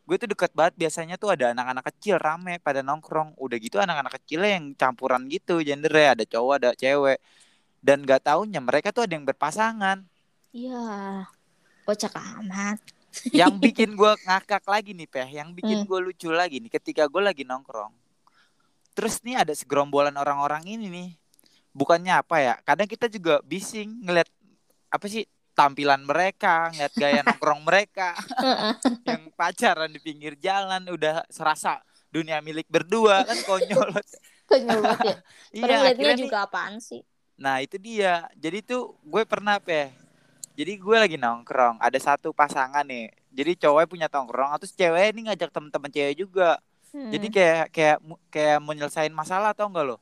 gue 0.08 0.16
tuh 0.16 0.32
deket 0.32 0.56
banget 0.56 0.80
biasanya 0.80 1.20
tuh 1.20 1.36
ada 1.36 1.52
anak-anak 1.52 1.92
kecil 1.92 2.16
rame 2.16 2.64
pada 2.64 2.80
nongkrong 2.80 3.36
udah 3.36 3.58
gitu 3.60 3.76
anak-anak 3.76 4.16
kecilnya 4.24 4.56
yang 4.56 4.72
campuran 4.72 5.28
gitu 5.28 5.60
gendernya 5.60 6.16
ada 6.16 6.24
cowok 6.24 6.54
ada 6.64 6.70
cewek 6.80 7.20
dan 7.80 8.04
gak 8.04 8.26
taunya 8.26 8.60
mereka 8.60 8.90
tuh 8.90 9.06
ada 9.06 9.14
yang 9.14 9.26
berpasangan 9.26 10.04
Iya, 10.50 11.28
kocak 11.84 12.14
amat. 12.42 12.80
yang 13.30 13.58
bikin 13.64 13.94
gue 13.94 14.12
ngakak 14.24 14.64
lagi 14.66 14.92
nih 14.94 15.06
peh 15.06 15.30
yang 15.30 15.52
bikin 15.52 15.84
Hmm. 15.84 15.88
gue 15.88 16.00
lucu 16.04 16.30
lagi 16.30 16.58
nih 16.58 16.70
ketika 16.70 17.06
gue 17.06 17.20
lagi 17.20 17.42
nongkrong 17.42 17.94
terus 18.94 19.22
nih 19.22 19.38
ada 19.38 19.54
segerombolan 19.54 20.14
orang-orang 20.14 20.66
ini 20.66 20.86
nih 20.90 21.10
bukannya 21.72 22.14
apa 22.14 22.36
ya 22.38 22.54
kadang 22.62 22.86
kita 22.86 23.06
juga 23.06 23.38
bising 23.42 24.02
ngeliat 24.02 24.26
apa 24.90 25.06
sih 25.06 25.26
tampilan 25.54 26.02
mereka 26.02 26.70
ngeliat 26.74 26.94
gaya 26.94 27.22
nongkrong 27.28 27.62
mereka 27.62 28.18
yang 29.04 29.30
pacaran 29.34 29.90
di 29.90 30.00
pinggir 30.00 30.34
jalan 30.38 30.86
udah 30.88 31.26
serasa 31.28 31.78
dunia 32.10 32.42
milik 32.42 32.66
berdua 32.68 33.22
kan 33.22 33.38
konyol 33.44 33.90
Konyol 34.48 34.80
banget 34.80 35.04
ya. 35.04 35.16
iya 35.52 35.78
akhirnya 35.92 36.16
nih 36.16 36.24
juga 36.24 36.38
apaan 36.48 36.80
sih? 36.80 37.04
Nah 37.38 37.62
itu 37.62 37.78
dia. 37.78 38.26
Jadi 38.36 38.62
tuh 38.62 38.98
gue 39.02 39.24
pernah 39.24 39.62
pe. 39.62 39.94
Jadi 40.58 40.74
gue 40.76 40.98
lagi 40.98 41.16
nongkrong. 41.16 41.78
Ada 41.78 42.14
satu 42.14 42.34
pasangan 42.34 42.82
nih. 42.82 43.14
Jadi 43.30 43.52
cowoknya 43.62 43.88
punya 43.88 44.08
tongkrong. 44.10 44.58
Terus 44.58 44.74
cewek 44.74 45.14
ini 45.14 45.30
ngajak 45.30 45.54
temen-temen 45.54 45.90
cewek 45.90 46.16
juga. 46.18 46.58
Hmm. 46.90 47.14
Jadi 47.14 47.28
kayak 47.30 47.66
kayak 47.70 47.98
kayak 48.28 48.58
mau 48.58 48.74
nyelesain 48.74 49.14
masalah 49.14 49.54
atau 49.54 49.70
enggak 49.70 49.86
lo? 49.86 49.98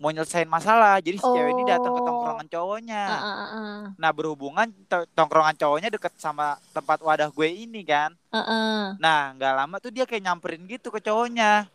Mau 0.00 0.08
nyelesain 0.08 0.48
masalah. 0.48 0.96
Jadi 0.98 1.20
si 1.20 1.28
cewek 1.28 1.52
ini 1.52 1.68
datang 1.68 1.92
ke 1.92 2.00
Oh. 2.00 2.06
tongkrongan 2.08 2.48
cowoknya. 2.48 3.04
Ah, 3.04 3.20
ah, 3.20 3.44
ah, 3.52 3.80
Nah 4.00 4.10
berhubungan 4.10 4.72
to- 4.88 5.04
tongkrongan 5.12 5.52
cowoknya 5.52 5.92
deket 5.92 6.16
sama 6.16 6.56
tempat 6.72 6.96
wadah 7.04 7.28
gue 7.28 7.48
ini 7.50 7.84
kan. 7.84 8.16
ah, 8.32 8.40
ah. 8.40 8.80
Nah 8.96 9.36
nggak 9.36 9.52
lama 9.52 9.76
tuh 9.76 9.92
dia 9.92 10.08
kayak 10.08 10.24
nyamperin 10.24 10.64
gitu 10.64 10.88
ke 10.88 11.04
cowoknya. 11.04 11.68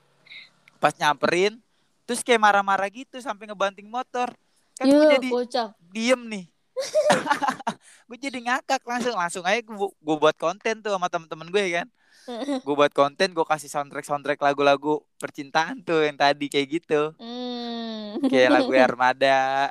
Pas 0.75 0.97
nyamperin, 0.97 1.61
terus 2.03 2.25
kayak 2.25 2.41
marah-marah 2.41 2.89
gitu 2.89 3.21
sampai 3.21 3.45
ngebanting 3.45 3.85
motor. 3.85 4.33
Kan 4.75 4.85
gue 4.85 5.05
jadi 5.09 5.29
kocak. 5.29 5.69
diem 5.89 6.21
nih 6.25 6.45
gue 8.07 8.17
jadi 8.19 8.37
ngakak 8.37 8.83
langsung 8.83 9.15
langsung 9.15 9.43
aja 9.43 9.59
gue, 9.59 9.73
gue 9.73 10.15
buat 10.15 10.35
konten 10.35 10.79
tuh 10.79 10.91
sama 10.91 11.07
temen-temen 11.07 11.47
gue 11.47 11.65
kan 11.73 11.87
gue 12.65 12.75
buat 12.75 12.91
konten 12.91 13.31
gue 13.31 13.45
kasih 13.45 13.67
soundtrack 13.67 14.03
soundtrack 14.03 14.39
lagu-lagu 14.39 14.99
percintaan 15.15 15.79
tuh 15.79 16.03
yang 16.03 16.15
tadi 16.15 16.45
kayak 16.45 16.67
gitu 16.73 17.15
Hmm. 17.15 18.19
kayak 18.21 18.49
lagu 18.51 18.71
Armada 18.81 19.69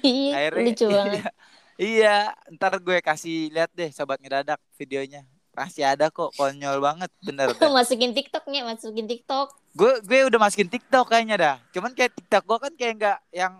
Iya, 0.00 0.32
akhirnya 0.36 0.64
lucu 0.66 0.86
banget. 0.88 1.12
iya, 1.12 1.30
iya 1.78 2.16
ntar 2.50 2.76
gue 2.76 2.98
kasih 3.00 3.50
lihat 3.50 3.70
deh 3.70 3.90
sobat 3.90 4.18
ngedadak 4.18 4.58
videonya 4.74 5.22
pasti 5.50 5.82
ada 5.82 6.08
kok 6.08 6.30
konyol 6.32 6.78
banget 6.78 7.10
bener 7.20 7.50
dah. 7.52 7.68
masukin 7.68 8.10
TikToknya, 8.10 8.62
masukin 8.64 9.04
TikTok. 9.04 9.50
gue 9.70 9.92
gue 10.00 10.18
udah 10.26 10.40
masukin 10.40 10.66
TikTok 10.66 11.06
kayaknya 11.06 11.36
dah 11.36 11.56
cuman 11.70 11.92
kayak 11.92 12.10
TikTok 12.12 12.42
gue 12.44 12.58
kan 12.60 12.72
kayak 12.74 12.94
nggak 12.96 13.18
yang 13.30 13.54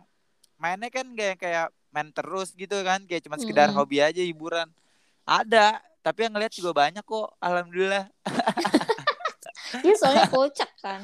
mainnya 0.60 0.92
kan 0.92 1.08
kayak 1.16 1.36
kayak 1.40 1.66
main 1.90 2.12
terus 2.12 2.54
gitu 2.54 2.76
kan 2.86 3.02
kayak 3.08 3.24
cuma 3.26 3.40
sekedar 3.40 3.72
Mm-mm. 3.72 3.80
hobi 3.80 3.98
aja 4.04 4.20
hiburan. 4.22 4.68
Ada 5.24 5.80
tapi 6.00 6.28
yang 6.28 6.32
ngeliat 6.36 6.52
juga 6.52 6.70
banyak 6.76 7.04
kok 7.04 7.28
alhamdulillah. 7.40 8.08
Dia 9.80 9.94
soalnya 10.00 10.28
kocak 10.28 10.70
kan. 10.80 11.02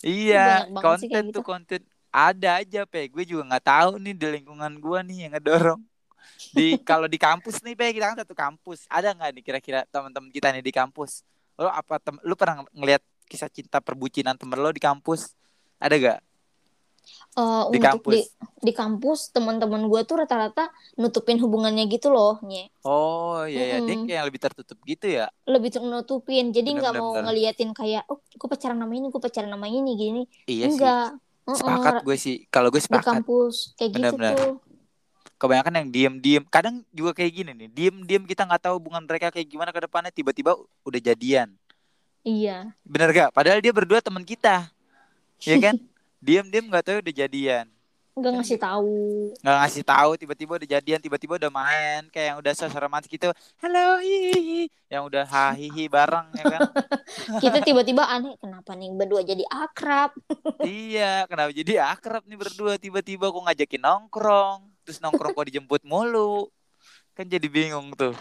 iya 0.00 0.64
konten 0.80 1.32
tuh 1.32 1.40
gitu. 1.40 1.40
konten. 1.44 1.80
Ada 2.10 2.60
aja 2.64 2.80
pe. 2.88 3.08
Gue 3.08 3.24
juga 3.24 3.46
nggak 3.48 3.64
tahu 3.64 3.90
nih 4.02 4.14
di 4.16 4.26
lingkungan 4.40 4.72
gue 4.80 4.98
nih 5.08 5.16
yang 5.28 5.32
ngedorong. 5.36 5.80
Di 6.56 6.76
kalau 6.88 7.06
di 7.08 7.18
kampus 7.20 7.60
nih 7.64 7.74
pe 7.76 7.92
kita 7.92 8.12
kan 8.12 8.18
satu 8.24 8.34
kampus. 8.36 8.84
Ada 8.88 9.12
nggak 9.16 9.30
nih 9.36 9.44
kira-kira 9.44 9.80
teman-teman 9.88 10.30
kita 10.32 10.52
nih 10.52 10.64
di 10.64 10.72
kampus? 10.74 11.24
Lo 11.60 11.68
apa 11.68 12.00
tem 12.00 12.16
lu 12.24 12.34
pernah 12.34 12.64
ngeliat 12.72 13.02
kisah 13.30 13.48
cinta 13.52 13.78
perbucinan 13.78 14.34
temen 14.40 14.58
lo 14.58 14.72
di 14.72 14.82
kampus? 14.82 15.36
Ada 15.80 15.94
gak 15.96 16.18
Eh, 17.30 17.62
Di 17.70 17.78
untuk 17.78 17.82
kampus. 17.82 18.12
di 18.12 18.20
di 18.60 18.72
kampus 18.74 19.30
teman-teman 19.30 19.86
gue 19.86 20.00
tuh 20.02 20.18
rata-rata 20.18 20.68
nutupin 20.98 21.38
hubungannya 21.38 21.86
gitu 21.86 22.10
loh, 22.10 22.42
nye. 22.42 22.68
Oh 22.82 23.46
iya 23.46 23.76
ya, 23.76 23.78
dia 23.80 23.94
Mm-mm. 23.94 24.04
kayak 24.04 24.16
yang 24.18 24.26
lebih 24.28 24.40
tertutup 24.42 24.78
gitu 24.84 25.06
ya. 25.06 25.30
Lebih 25.46 25.70
nutupin, 25.80 26.50
jadi 26.50 26.68
Bener, 26.68 26.80
nggak 26.82 26.92
bener, 26.92 27.02
mau 27.02 27.10
bener. 27.14 27.24
ngeliatin 27.30 27.70
kayak, 27.70 28.02
oh, 28.10 28.18
gue 28.20 28.48
pacaran 28.50 28.76
nama 28.76 28.92
ini, 28.92 29.06
gue 29.08 29.20
pacaran 29.20 29.50
nama 29.50 29.66
ini, 29.70 29.90
gini. 29.94 30.22
Iya 30.44 30.66
sih. 30.68 30.74
Enggak. 30.76 31.08
Heeh, 31.46 31.56
Sepakat 31.56 31.94
gue 32.04 32.16
sih. 32.18 32.36
Kalau 32.48 32.68
gue 32.68 32.78
di 32.78 32.86
sepakat. 32.86 33.14
kampus 33.22 33.54
kayak 33.74 33.90
gitu 33.90 33.98
Bener-bener. 34.00 34.36
tuh. 34.36 34.54
Kebanyakan 35.40 35.72
yang 35.80 35.88
diem-diem. 35.88 36.44
Kadang 36.46 36.84
juga 36.92 37.16
kayak 37.16 37.32
gini 37.32 37.50
nih. 37.56 37.68
Diem-diem 37.72 38.24
kita 38.28 38.44
nggak 38.44 38.60
tahu 38.68 38.76
hubungan 38.76 39.02
mereka 39.08 39.32
kayak 39.32 39.48
gimana 39.48 39.72
ke 39.72 39.80
depannya. 39.80 40.12
Tiba-tiba 40.12 40.52
udah 40.84 41.00
jadian. 41.00 41.48
Iya. 42.20 42.76
Bener 42.84 43.08
gak? 43.10 43.30
Padahal 43.32 43.64
dia 43.64 43.72
berdua 43.72 44.04
teman 44.04 44.20
kita. 44.22 44.68
Ya 45.40 45.56
kan? 45.56 45.80
Diem-diem 46.20 46.68
nggak 46.68 46.84
tahu 46.84 46.96
udah 47.00 47.14
jadian. 47.16 47.66
Nggak 48.12 48.32
ngasih 48.36 48.58
tahu. 48.60 48.92
Nggak 49.40 49.56
ngasih 49.64 49.84
tahu. 49.88 50.10
Tiba-tiba 50.20 50.52
udah 50.60 50.68
jadian. 50.68 51.00
Tiba-tiba 51.00 51.40
udah 51.40 51.48
main. 51.48 52.04
Kayak 52.12 52.26
yang 52.34 52.38
udah 52.44 52.52
sosok 52.52 52.76
romantis 52.76 53.08
gitu. 53.08 53.32
Halo 53.56 53.96
hihi. 54.04 54.68
Yang 54.92 55.02
udah 55.08 55.24
hahihi 55.24 55.84
bareng 55.88 56.28
ya 56.36 56.44
kan. 56.44 56.60
Kita 57.42 57.64
tiba-tiba 57.64 58.04
aneh, 58.04 58.36
kenapa 58.36 58.76
nih 58.76 58.92
berdua 58.92 59.24
jadi 59.24 59.40
akrab? 59.48 60.12
iya. 60.68 61.24
Kenapa 61.24 61.56
jadi 61.56 61.72
akrab 61.80 62.28
nih 62.28 62.36
berdua. 62.36 62.76
Tiba-tiba 62.76 63.32
kok 63.32 63.40
ngajakin 63.40 63.80
nongkrong. 63.80 64.60
Terus 64.84 65.00
nongkrong 65.00 65.32
kok 65.32 65.46
dijemput 65.48 65.82
mulu. 65.88 66.52
Kan 67.16 67.32
jadi 67.32 67.48
bingung 67.48 67.96
tuh. 67.96 68.12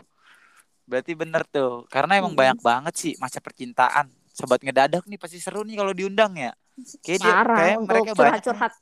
Berarti 0.87 1.11
bener 1.19 1.43
tuh. 1.51 1.83
Karena 1.91 2.15
emang 2.15 2.31
Mm. 2.31 2.39
banyak 2.39 2.59
banget 2.63 2.93
sih 2.95 3.13
masa 3.19 3.43
percintaan. 3.43 4.07
Sobat 4.39 4.63
ngedadak 4.63 5.03
nih 5.03 5.19
pasti 5.19 5.43
seru 5.43 5.67
nih 5.67 5.75
kalau 5.75 5.91
diundang 5.91 6.31
ya. 6.39 6.55
Kayak 7.03 7.19
dia, 7.19 7.33
kayak 7.43 7.77
mereka 7.83 8.11
curhat-curhat. 8.15 8.73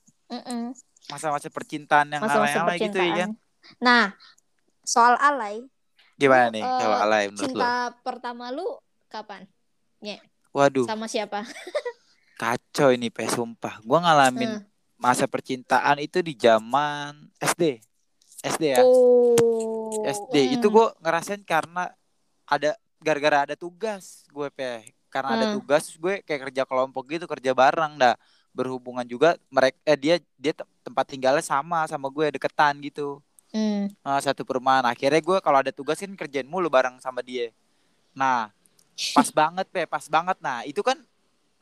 Masa-masa 1.09 1.49
percintaan 1.49 2.13
yang 2.13 2.21
alay-alay 2.21 2.77
gitu 2.77 2.97
ya 3.01 3.25
kan. 3.25 3.29
Nah, 3.81 4.13
soal 4.85 5.17
alay, 5.17 5.65
Gimana 6.17 6.49
Lu, 6.49 6.53
nih 6.57 6.63
kalau 6.65 6.97
alay 6.97 7.23
menurut 7.29 7.41
lo? 7.41 7.61
cinta 7.61 7.73
pertama 8.01 8.45
lu 8.53 8.67
kapan? 9.09 9.45
Waduh, 10.53 10.89
Sama 10.89 11.05
siapa? 11.05 11.45
kacau 12.41 12.93
ini 12.93 13.09
pe 13.13 13.25
sumpah. 13.29 13.81
Gua 13.85 14.01
ngalamin 14.01 14.57
Eh. 14.57 14.61
masa 14.97 15.29
percintaan 15.29 15.97
itu 16.01 16.21
di 16.25 16.33
zaman 16.33 17.13
SD. 17.37 17.81
SD 18.41 18.63
ya. 18.77 18.81
Oh. 18.81 19.89
SD 20.05 20.57
itu 20.57 20.69
mm. 20.69 20.73
gue 20.73 20.87
ngerasain 21.01 21.41
karena 21.41 21.89
ada 22.45 22.77
gara-gara 23.01 23.49
ada 23.49 23.55
tugas 23.57 24.25
gue 24.29 24.47
pe 24.53 24.96
karena 25.17 25.31
ada 25.37 25.47
Hmm. 25.47 25.53
tugas 25.55 25.81
terus 25.89 25.97
gue 25.99 26.15
kayak 26.27 26.41
kerja 26.51 26.63
kelompok 26.69 27.03
gitu 27.13 27.25
kerja 27.29 27.51
bareng 27.57 27.93
dah. 28.01 28.15
Berhubungan 28.57 29.05
juga 29.05 29.37
mereka 29.53 29.77
eh, 29.85 29.97
dia 29.99 30.15
dia 30.39 30.53
te- 30.57 30.67
tempat 30.85 31.05
tinggalnya 31.09 31.43
sama 31.45 31.85
sama 31.91 32.07
gue 32.13 32.25
deketan 32.37 32.77
gitu. 32.85 33.21
Hmm. 33.53 33.87
Ah, 34.05 34.21
satu 34.23 34.47
perumahan. 34.47 34.87
Akhirnya 34.87 35.19
gue 35.19 35.37
kalau 35.43 35.59
ada 35.63 35.71
tugas 35.75 35.99
kan 35.99 36.13
kerjain 36.15 36.47
mulu 36.47 36.71
bareng 36.71 36.95
sama 37.03 37.19
dia. 37.25 37.51
Nah 38.15 38.49
pas 39.15 39.29
banget 39.33 39.67
pe 39.73 39.83
pas 39.89 40.05
banget. 40.07 40.37
Nah 40.43 40.63
itu 40.67 40.81
kan 40.85 40.97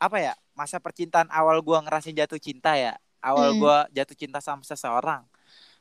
apa 0.00 0.18
ya 0.20 0.32
masa 0.58 0.78
percintaan 0.82 1.28
awal 1.32 1.58
gue 1.64 1.78
ngerasain 1.84 2.16
jatuh 2.16 2.40
cinta 2.42 2.76
ya? 2.78 2.96
Awal 3.24 3.52
Hmm. 3.52 3.60
gue 3.60 3.76
jatuh 3.96 4.16
cinta 4.18 4.38
sama 4.44 4.62
seseorang. 4.66 5.24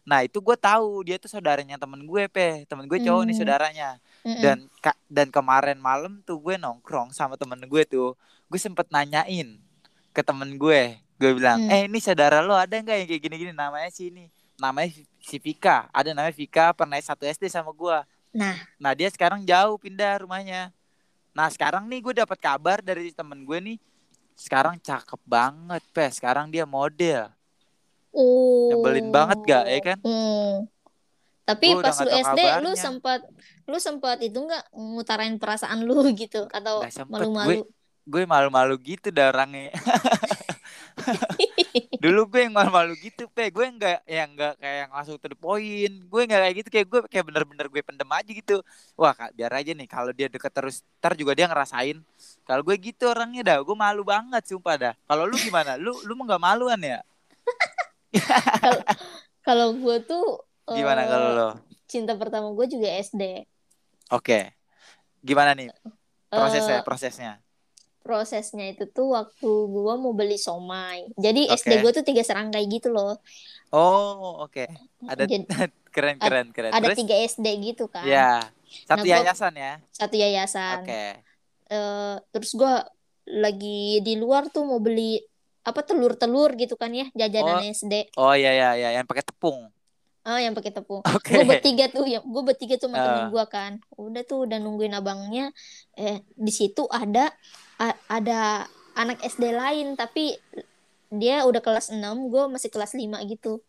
Nah 0.06 0.22
itu 0.26 0.38
gue 0.42 0.58
tahu 0.60 1.06
dia 1.08 1.18
tuh 1.22 1.30
saudaranya 1.32 1.78
temen 1.82 2.02
gue 2.06 2.24
pe. 2.32 2.66
Temen 2.70 2.86
gue 2.90 3.00
cowok 3.02 3.24
nih 3.30 3.36
Hmm. 3.36 3.40
saudaranya 3.40 3.90
Mm-mm. 4.26 4.42
dan 4.42 4.58
ka- 4.76 4.98
dan 5.08 5.30
kemarin 5.30 5.78
malam 5.78 6.18
tuh 6.20 6.36
gue 6.36 6.56
nongkrong 6.56 7.12
sama 7.12 7.36
temen 7.36 7.62
gue 7.62 7.84
tuh 7.86 8.18
gue 8.44 8.58
sempet 8.58 8.90
nanyain 8.90 9.62
ke 10.10 10.22
temen 10.22 10.50
gue 10.52 10.82
gue 11.16 11.32
bilang 11.32 11.62
Hmm. 11.62 11.70
eh 11.70 11.86
ini 11.86 12.00
saudara 12.00 12.42
lo 12.42 12.52
ada 12.52 12.74
nggak 12.74 12.98
yang 12.98 13.08
kayak 13.08 13.22
gini-gini 13.22 13.52
namanya 13.52 13.88
si 13.88 14.10
ini 14.10 14.26
namanya 14.56 14.90
si 15.20 15.38
Vika 15.38 15.86
ada 15.90 16.10
namanya 16.10 16.34
Vika 16.34 16.72
pernah 16.72 16.98
satu 16.98 17.24
SD 17.24 17.46
sama 17.48 17.70
gue 17.70 17.98
Nah. 18.34 18.58
nah 18.76 18.92
dia 18.92 19.08
sekarang 19.08 19.42
jauh 19.42 19.78
pindah 19.78 20.20
rumahnya 20.20 20.74
nah 21.32 21.48
sekarang 21.48 21.86
nih 21.86 22.02
gue 22.02 22.14
dapat 22.18 22.36
kabar 22.36 22.78
dari 22.80 23.08
temen 23.10 23.40
gue 23.40 23.60
nih 23.64 23.78
sekarang 24.34 24.76
cakep 24.78 25.22
banget 25.22 25.80
pe 25.90 26.10
sekarang 26.10 26.50
dia 26.50 26.66
model 26.66 27.30
Oh. 28.12 28.72
Nyebelin 28.72 29.12
banget 29.12 29.44
gak, 29.44 29.66
ya 29.68 29.80
kan? 29.84 29.98
Hmm. 30.00 30.72
Tapi 31.44 31.68
Gua 31.70 31.84
pas 31.84 32.00
lu 32.00 32.08
SD 32.08 32.40
lu 32.40 32.48
kabarnya. 32.48 32.74
sempat 32.74 33.20
lu 33.66 33.78
sempat 33.82 34.22
itu 34.22 34.38
nggak 34.38 34.74
ngutarain 34.74 35.36
perasaan 35.42 35.86
lu 35.86 36.06
gitu 36.22 36.46
atau 36.50 36.86
malu-malu? 37.10 37.66
gue 38.06 38.24
malu-malu 38.30 38.78
gitu 38.86 39.10
dah 39.10 39.34
orangnya. 39.34 39.74
Dulu 42.04 42.30
gue 42.30 42.46
yang 42.46 42.54
malu-malu 42.54 42.94
gitu 43.02 43.26
pe. 43.34 43.50
Gue 43.50 43.66
nggak 43.66 44.06
yang 44.06 44.30
nggak 44.38 44.54
kayak 44.62 44.78
yang 44.86 44.92
langsung 44.94 45.18
to 45.18 45.34
the 45.34 45.38
point. 45.38 46.06
Gue 46.06 46.22
nggak 46.30 46.42
kayak 46.46 46.56
gitu 46.62 46.70
kayak 46.70 46.88
gue 46.88 47.00
kayak 47.10 47.26
bener-bener 47.26 47.66
gue 47.66 47.82
pendem 47.82 48.10
aja 48.14 48.30
gitu. 48.30 48.62
Wah 48.94 49.18
Kak, 49.18 49.34
biar 49.34 49.50
aja 49.58 49.74
nih 49.74 49.90
kalau 49.90 50.14
dia 50.14 50.30
deket 50.30 50.54
terus 50.54 50.86
ntar 51.02 51.18
juga 51.18 51.34
dia 51.34 51.50
ngerasain. 51.50 51.98
Kalau 52.46 52.62
gue 52.62 52.78
gitu 52.78 53.10
orangnya 53.10 53.42
dah 53.42 53.58
gue 53.66 53.76
malu 53.76 54.06
banget 54.06 54.44
sumpah 54.46 54.76
dah. 54.78 54.94
Kalau 55.10 55.26
lu 55.26 55.36
gimana? 55.42 55.74
Lu 55.82 55.98
lu 56.06 56.14
mau 56.14 56.30
nggak 56.30 56.44
maluan 56.46 56.80
ya? 56.86 57.02
Kalau 59.46 59.78
gue 59.78 59.98
tuh 60.06 60.26
gimana 60.66 61.06
eh, 61.06 61.10
kalau 61.10 61.30
lo? 61.38 61.50
cinta 61.86 62.18
pertama 62.18 62.50
gue 62.58 62.66
juga 62.66 62.90
SD. 62.90 63.46
Oke 64.12 64.40
gimana 65.26 65.52
nih 65.58 65.70
prosesnya 66.30 66.82
Eh, 66.82 66.86
prosesnya 66.86 67.32
prosesnya 68.06 68.66
itu 68.70 68.86
tuh 68.94 69.18
waktu 69.18 69.50
gue 69.50 69.94
mau 69.98 70.14
beli 70.14 70.38
somai. 70.38 71.10
Jadi 71.18 71.50
Oke. 71.50 71.66
SD 71.66 71.82
gue 71.82 71.92
tuh 71.98 72.06
tiga 72.06 72.22
serangkai 72.22 72.64
gitu 72.70 72.94
loh. 72.94 73.18
oh 73.74 74.46
oke 74.46 74.62
ada 75.10 75.24
Jadi 75.26 75.46
keren 75.96 76.18
keren 76.22 76.48
keren 76.54 76.72
ada 76.76 76.86
terus 76.86 76.98
tiga 77.02 77.16
SD 77.18 77.48
gitu 77.74 77.90
kan. 77.90 78.06
ya 78.06 78.46
satu 78.86 79.02
Nah, 79.02 79.06
gua- 79.10 79.26
yayasan 79.26 79.54
ya 79.58 79.74
Satu 79.90 80.16
yayasan. 80.22 80.80
oke 80.86 81.02
Eh, 81.66 82.16
terus 82.30 82.52
gue 82.54 82.74
lagi 83.26 84.06
di 84.06 84.14
luar 84.22 84.54
tuh 84.54 84.70
mau 84.70 84.78
beli 84.78 85.18
apa 85.66 85.82
telur-telur 85.82 86.54
gitu 86.62 86.78
kan 86.78 86.94
ya 86.94 87.10
jajanan 87.18 87.74
SD. 87.74 88.06
oh 88.22 88.34
iya 88.38 88.54
iya 88.54 88.70
iya 88.78 88.90
yang 89.02 89.06
pakai 89.10 89.26
tepung 89.26 89.74
Oh, 90.26 90.36
yang 90.36 90.58
pakai 90.58 90.74
tepung. 90.74 91.06
oke 91.16 91.30
Gue 91.30 91.46
bertiga 91.46 91.86
tuh, 91.88 92.04
ya, 92.04 92.20
gue 92.20 92.44
bertiga 92.44 92.76
tuh 92.76 92.90
sama 92.90 92.98
Ah. 92.98 93.06
temen 93.06 93.26
gue 93.30 93.46
kan. 93.46 93.72
Udah 93.94 94.24
tuh, 94.24 94.50
udah 94.50 94.58
nungguin 94.58 94.92
abangnya. 94.92 95.54
Eh, 95.94 96.26
di 96.28 96.50
situ 96.50 96.90
ada 96.90 97.30
a- 97.78 98.00
ada 98.10 98.66
anak 98.94 99.22
SD 99.22 99.54
lain, 99.54 99.94
tapi 99.94 100.34
dia 101.10 101.46
udah 101.46 101.62
kelas 101.62 101.94
6, 101.94 102.28
gue 102.28 102.44
masih 102.48 102.68
kelas 102.68 102.94
5 102.94 103.22
gitu. 103.24 103.62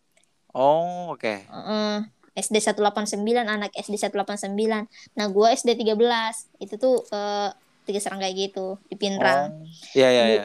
oh 0.50 1.12
oke 1.12 1.44
Heeh. 1.44 1.96
SD 2.32 2.56
189, 2.58 3.20
anak 3.44 3.76
SD 3.76 4.00
189. 4.00 4.88
Nah, 5.12 5.26
gue 5.28 5.46
SD 5.50 5.76
13. 5.76 6.48
Itu 6.56 6.76
tuh 6.76 7.04
eh, 7.06 7.52
tiga 7.84 8.00
serangkai 8.00 8.32
gitu 8.32 8.80
di 8.88 8.96
Pinrang. 8.96 9.52
Oh, 9.52 9.68
iya 9.92 10.08
iya 10.08 10.24
iya. 10.26 10.44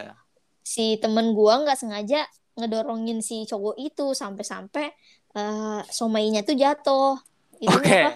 Si 0.62 1.00
temen 1.00 1.32
gue 1.32 1.54
nggak 1.58 1.76
sengaja 1.76 2.28
ngedorongin 2.54 3.19
si 3.19 3.43
cowok 3.43 3.76
itu 3.78 4.12
sampai-sampai 4.12 4.91
eh, 5.34 5.82
somainya 5.88 6.41
tuh 6.41 6.54
jatuh. 6.54 7.15
Itu 7.58 7.72
Oke. 7.72 7.94
apa? 8.02 8.12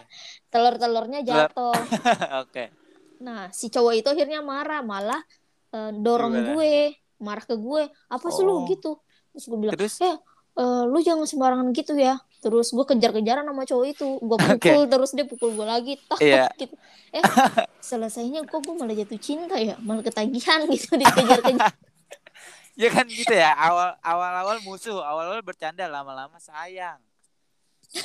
Telur-telurnya 0.48 1.20
Telur- 1.22 1.50
jatuh. 1.52 1.76
Oke. 2.44 2.64
Nah, 3.18 3.48
si 3.50 3.68
cowok 3.68 3.94
itu 3.96 4.08
akhirnya 4.08 4.40
marah, 4.40 4.82
malah 4.82 5.22
eh, 5.70 5.92
dorong 5.94 6.34
Gimana? 6.34 6.50
gue, 6.52 6.76
marah 7.18 7.44
ke 7.44 7.56
gue. 7.56 7.84
Apa 8.08 8.28
sih 8.30 8.42
lu 8.42 8.54
Oh. 8.54 8.66
gitu? 8.66 9.00
Terus 9.32 9.46
gue 9.46 9.58
bilang, 9.58 9.76
Terus 9.76 9.96
eh 10.00 10.16
lu 10.88 11.00
jangan 11.00 11.28
sembarangan 11.28 11.68
gitu 11.72 11.94
ya. 11.94 12.16
Terus 12.40 12.72
gue 12.72 12.86
kejar-kejaran 12.86 13.44
sama 13.44 13.64
cowok 13.64 13.86
itu. 13.90 14.08
Gue 14.18 14.38
pukul, 14.56 14.82
terus 14.88 15.12
dia 15.12 15.26
pukul 15.26 15.52
gue 15.52 15.68
lagi. 15.68 15.94
Tak, 16.10 16.20
Iya. 16.24 16.48
gitu. 16.56 16.76
Eh, 17.12 17.24
selesainya 17.80 18.44
kok 18.44 18.62
gue 18.62 18.72
malah 18.74 18.94
jatuh 18.94 19.20
cinta 19.20 19.56
ya. 19.56 19.76
Malah 19.80 20.02
ketagihan 20.02 20.64
gitu, 20.68 20.96
dikejar-kejar. 20.96 21.76
Ya 22.76 22.90
kan 22.92 23.06
gitu 23.08 23.32
ya 23.32 23.56
awal 23.56 23.96
awal 24.04 24.32
awal 24.36 24.58
musuh 24.62 25.00
awal 25.00 25.32
awal 25.32 25.42
bercanda 25.42 25.88
lama 25.88 26.12
lama 26.14 26.38
sayang. 26.40 27.00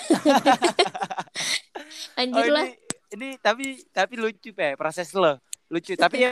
Oh 2.20 2.22
Anjir 2.22 2.46
lah. 2.52 2.66
ini 2.68 2.76
ini 3.10 3.28
tapi 3.40 3.64
tapi 3.90 4.14
lucu 4.14 4.52
pe 4.52 4.78
proses 4.78 5.10
lo 5.12 5.40
lucu 5.66 5.96
tapi 5.96 6.22
ya 6.22 6.30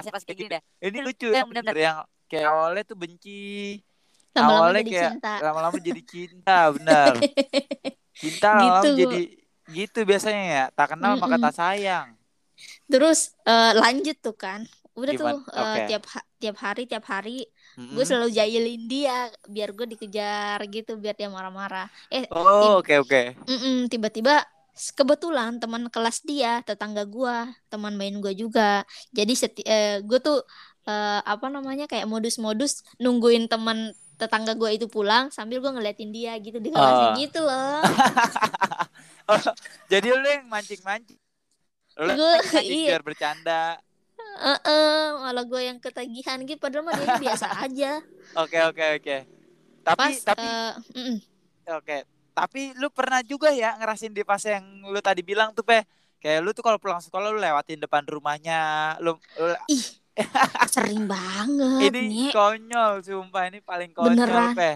pas 0.00 0.22
kayak 0.24 0.38
gini 0.38 0.48
deh. 0.48 0.62
Ini 0.80 0.98
lucu 1.04 1.28
Yang 1.28 1.46
bener 1.52 1.62
bener-bener. 1.68 1.76
yang 1.76 1.98
kayak 2.24 2.46
awalnya 2.48 2.82
tuh 2.86 2.96
benci 2.96 3.40
Lama-lama 4.32 4.56
awalnya 4.70 4.80
jadi 4.80 4.90
kayak 4.94 5.10
cinta. 5.12 5.32
lama-lama 5.42 5.76
jadi 5.82 6.02
cinta 6.06 6.58
benar 6.72 7.12
cinta 8.20 8.48
lama-lama 8.54 8.80
Gitu. 8.80 8.96
jadi 8.96 9.20
gitu 9.70 10.00
biasanya 10.02 10.42
ya 10.42 10.64
tak 10.72 10.96
kenal 10.96 11.12
maka 11.14 11.36
Mm-mm. 11.36 11.44
tak 11.44 11.54
sayang 11.54 12.08
Terus 12.86 13.32
eh, 13.44 13.72
lanjut 13.72 14.16
tuh 14.20 14.36
kan. 14.36 14.60
Udah 14.98 15.12
Gimana? 15.14 15.38
tuh 15.38 15.40
eh, 15.54 15.62
Oke. 15.76 15.80
tiap 15.88 16.04
ha- 16.14 16.26
tiap 16.42 16.56
hari 16.64 16.82
tiap 16.90 17.04
hari 17.06 17.38
Mm-mm. 17.78 17.94
gue 17.94 18.04
selalu 18.06 18.28
jahilin 18.34 18.82
dia 18.90 19.16
biar 19.48 19.70
gue 19.76 19.86
dikejar 19.92 20.58
gitu 20.74 20.92
biar 21.02 21.14
dia 21.18 21.28
marah-marah. 21.30 21.86
Eh 22.10 22.24
oh 22.30 22.78
oke 22.78 22.94
oke 23.02 23.20
Mm-mm, 23.48 23.88
tiba-tiba 23.92 24.42
kebetulan 24.96 25.58
teman 25.60 25.90
kelas 25.92 26.24
dia, 26.24 26.62
tetangga 26.64 27.04
gua, 27.04 27.50
teman 27.68 27.92
main 27.98 28.16
gua 28.22 28.32
juga. 28.32 28.86
Jadi 29.12 29.32
seti 29.36 29.60
eh, 29.66 30.00
gue 30.04 30.18
tuh 30.22 30.40
eh, 30.88 31.20
apa 31.24 31.46
namanya 31.52 31.84
kayak 31.90 32.06
modus-modus 32.08 32.80
nungguin 33.02 33.50
teman 33.50 33.92
tetangga 34.20 34.52
gua 34.56 34.70
itu 34.72 34.86
pulang 34.88 35.28
sambil 35.34 35.60
gua 35.64 35.72
ngeliatin 35.76 36.10
dia 36.14 36.36
gitu 36.40 36.60
di 36.62 36.70
kelasnya 36.72 37.08
Ah. 37.10 37.16
gitu 37.16 37.40
loh. 37.44 37.80
jadi 39.92 40.06
lu 40.16 40.26
yang 40.26 40.46
mancing-mancing 40.50 41.18
lu 42.00 42.14
mancing 42.52 42.86
iya. 42.86 42.86
biar 42.86 43.02
bercanda 43.04 43.60
Heeh, 44.40 45.20
malah 45.20 45.44
gua 45.44 45.60
yang 45.60 45.76
ketagihan 45.76 46.40
gitu 46.48 46.56
padahal 46.56 46.88
mah 46.88 46.96
dia 46.96 47.20
biasa 47.20 47.46
aja. 47.68 48.00
oke 48.40 48.58
oke 48.72 48.84
oke 49.00 49.16
tapi 49.80 49.98
Pas 50.00 50.16
tapi 50.22 50.44
eh, 50.44 50.72
mm-mm. 50.96 51.16
oke 51.76 51.96
tapi 52.30 52.60
lu 52.78 52.88
pernah 52.88 53.20
juga 53.20 53.52
ya 53.52 53.76
ngerasin 53.76 54.16
di 54.16 54.22
fase 54.24 54.56
yang 54.56 54.64
lu 54.88 55.00
tadi 55.02 55.20
bilang 55.20 55.52
tuh 55.52 55.66
pe 55.66 55.84
kayak 56.20 56.40
lu 56.44 56.52
tuh 56.52 56.62
kalau 56.64 56.78
pulang 56.80 57.00
sekolah 57.02 57.32
lu 57.32 57.40
lewatin 57.40 57.80
depan 57.80 58.04
rumahnya 58.06 58.94
lu, 59.02 59.16
lu 59.40 59.52
ih 59.68 59.86
sering 60.68 61.08
banget 61.08 61.90
ini 61.90 62.00
nih. 62.08 62.30
konyol 62.32 63.00
sumpah 63.00 63.48
ini 63.48 63.58
paling 63.64 63.90
konyol 63.96 64.14
Beneran. 64.14 64.54
pe 64.56 64.72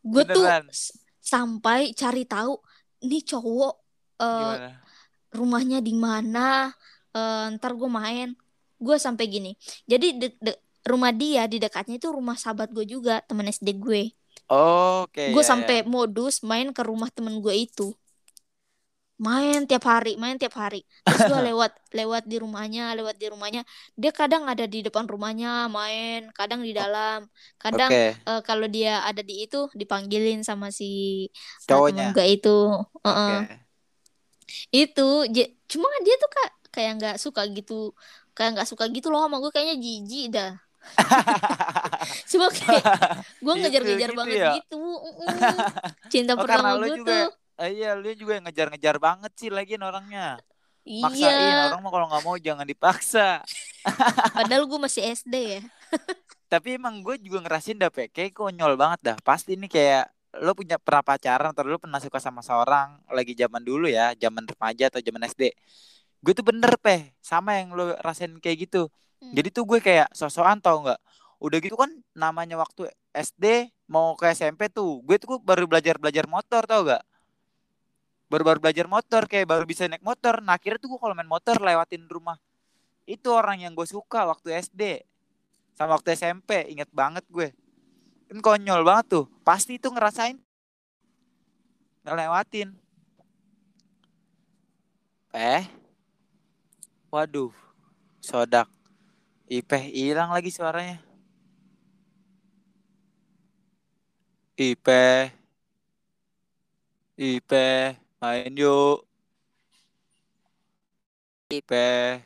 Gue 0.00 0.24
tuh 0.24 0.48
sampai 1.20 1.92
cari 1.92 2.24
tahu 2.24 2.56
nih 3.04 3.22
cowok 3.28 3.74
eh, 4.18 4.34
gimana 4.34 4.68
rumahnya 5.36 5.78
di 5.84 5.92
mana 5.92 6.72
eh, 7.12 7.44
ntar 7.54 7.76
gue 7.76 7.90
main 7.92 8.32
gue 8.86 8.96
sampai 9.06 9.24
gini. 9.34 9.48
Jadi 9.90 10.06
de- 10.20 10.36
de- 10.44 10.60
rumah 10.90 11.12
dia 11.20 11.40
di 11.52 11.56
dekatnya 11.62 11.94
itu 12.00 12.08
rumah 12.18 12.36
sahabat 12.42 12.68
gue 12.76 12.84
juga 12.94 13.12
teman 13.28 13.46
SD 13.52 13.68
gue. 13.84 14.00
Oh, 14.50 15.02
oke 15.04 15.20
gue 15.32 15.42
ya, 15.42 15.50
sampai 15.50 15.76
ya. 15.76 15.80
modus 15.94 16.34
main 16.50 16.68
ke 16.76 16.82
rumah 16.90 17.08
temen 17.16 17.34
gue 17.44 17.54
itu. 17.66 17.86
Main 19.26 19.58
tiap 19.68 19.84
hari 19.92 20.10
main 20.22 20.36
tiap 20.40 20.54
hari. 20.62 20.80
Terus 21.04 21.22
gue 21.28 21.36
lewat 21.48 21.70
lewat 21.98 22.22
di 22.30 22.36
rumahnya 22.44 22.82
lewat 22.98 23.16
di 23.20 23.26
rumahnya. 23.32 23.60
Dia 24.00 24.10
kadang 24.20 24.42
ada 24.52 24.64
di 24.64 24.78
depan 24.86 25.04
rumahnya 25.12 25.68
main 25.76 26.18
kadang 26.38 26.60
di 26.68 26.72
dalam. 26.80 27.18
Kadang 27.62 27.92
oke. 27.92 28.20
eh, 28.28 28.40
kalau 28.48 28.64
dia 28.74 29.04
ada 29.08 29.20
di 29.28 29.44
itu 29.44 29.56
dipanggilin 29.80 30.40
sama 30.48 30.66
si 30.78 30.84
eh, 31.70 31.80
Cowoknya? 31.80 31.86
temen 31.86 32.06
gue 32.16 32.24
itu 32.34 32.48
oke. 33.06 33.32
Heeh 33.32 33.60
itu 34.76 35.00
j- 35.34 35.50
cuma 35.70 35.88
dia 36.06 36.14
tuh 36.22 36.30
kak 36.34 36.48
kayak 36.74 36.90
nggak 36.98 37.14
suka 37.24 37.40
gitu 37.56 37.72
kayak 38.36 38.50
nggak 38.60 38.68
suka 38.70 38.84
gitu 38.94 39.08
loh 39.12 39.20
sama 39.24 39.36
gue 39.42 39.50
kayaknya 39.54 39.76
jijik 39.84 40.26
dah. 40.34 40.50
Cuma 42.30 42.46
kayak 42.52 42.84
gue 43.44 43.54
Gitu, 43.54 43.60
ngejar-ngejar 43.60 44.10
gitu 44.10 44.14
banget 44.18 44.38
ya? 44.40 44.50
gitu 44.56 44.76
cinta 46.12 46.34
Oh, 46.34 46.42
pertama 46.42 46.76
gue 46.80 46.88
juga 46.90 47.28
tuh. 47.28 47.28
Eh, 47.60 47.70
iya 47.76 47.88
lu 47.98 48.08
juga 48.16 48.32
yang 48.40 48.44
ngejar-ngejar 48.48 48.96
banget 49.06 49.32
sih 49.40 49.48
lagian 49.52 49.82
orangnya. 49.84 50.40
Maksain 51.02 51.36
Iya, 51.36 51.60
orang 51.60 51.80
mah 51.84 51.90
kalau 51.94 52.06
nggak 52.10 52.24
mau 52.26 52.36
jangan 52.40 52.66
dipaksa. 52.68 53.20
Padahal 54.34 54.64
gue 54.70 54.78
masih 54.80 55.02
SD 55.16 55.34
ya. 55.58 55.62
tapi 56.50 56.74
emang 56.78 56.98
gue 57.06 57.14
juga 57.22 57.38
ngerasin 57.46 57.78
dah 57.78 57.90
Pe. 57.94 58.10
kayak 58.10 58.34
konyol 58.34 58.74
banget 58.74 59.00
dah. 59.06 59.16
Pasti 59.22 59.54
ini 59.54 59.70
kayak 59.70 60.10
lo 60.42 60.54
punya 60.54 60.78
pernah 60.78 61.02
pacaran 61.02 61.50
atau 61.54 61.62
lo 61.66 61.78
pernah 61.82 61.98
suka 61.98 62.18
sama 62.22 62.38
seorang 62.42 63.02
lagi 63.10 63.34
zaman 63.34 63.62
dulu 63.66 63.90
ya 63.90 64.14
zaman 64.14 64.46
remaja 64.46 64.86
atau 64.86 65.02
zaman 65.02 65.26
SD 65.26 65.50
gue 66.20 66.32
tuh 66.36 66.44
bener 66.44 66.72
Pe 66.80 67.16
sama 67.24 67.56
yang 67.60 67.72
lo 67.72 67.96
rasain 68.04 68.32
kayak 68.40 68.68
gitu. 68.68 68.88
Hmm. 69.20 69.36
jadi 69.36 69.48
tuh 69.52 69.68
gue 69.68 69.78
kayak 69.84 70.08
sosokan 70.16 70.60
tau 70.64 70.80
nggak? 70.84 71.00
Udah 71.40 71.58
gitu 71.60 71.76
kan 71.76 71.92
namanya 72.16 72.56
waktu 72.60 72.88
SD 73.12 73.72
mau 73.90 74.16
ke 74.16 74.32
SMP 74.32 74.68
tuh 74.72 75.00
gue 75.04 75.16
tuh 75.20 75.40
baru 75.40 75.64
belajar 75.68 75.96
belajar 76.00 76.24
motor 76.28 76.62
tau 76.64 76.84
gak 76.86 77.02
baru-baru 78.30 78.62
belajar 78.62 78.86
motor 78.86 79.26
kayak 79.26 79.50
baru 79.50 79.66
bisa 79.66 79.90
naik 79.90 80.06
motor. 80.06 80.38
Nah 80.38 80.54
akhirnya 80.54 80.78
tuh 80.78 80.94
gue 80.94 81.00
kalau 81.02 81.18
main 81.18 81.26
motor 81.26 81.58
lewatin 81.58 82.06
rumah. 82.06 82.38
Itu 83.02 83.34
orang 83.34 83.66
yang 83.66 83.74
gue 83.74 83.84
suka 83.84 84.22
waktu 84.22 84.54
SD 84.62 85.02
sama 85.74 85.98
waktu 85.98 86.14
SMP 86.14 86.70
inget 86.70 86.86
banget 86.94 87.26
gue. 87.26 87.50
Kan 88.30 88.38
konyol 88.38 88.86
banget 88.86 89.18
tuh. 89.18 89.26
Pasti 89.42 89.82
itu 89.82 89.90
ngerasain. 89.90 90.38
Ngelewatin. 92.06 92.70
Eh 95.34 95.79
waduh 97.10 97.50
sodak. 98.22 98.70
Ipeh 99.50 99.82
hilang 99.90 100.30
lagi 100.30 100.54
suaranya. 100.54 101.02
Ipeh. 104.54 105.34
Ipeh 107.18 107.98
main 108.22 108.54
yuk. 108.54 109.02
Ipeh 111.50 112.22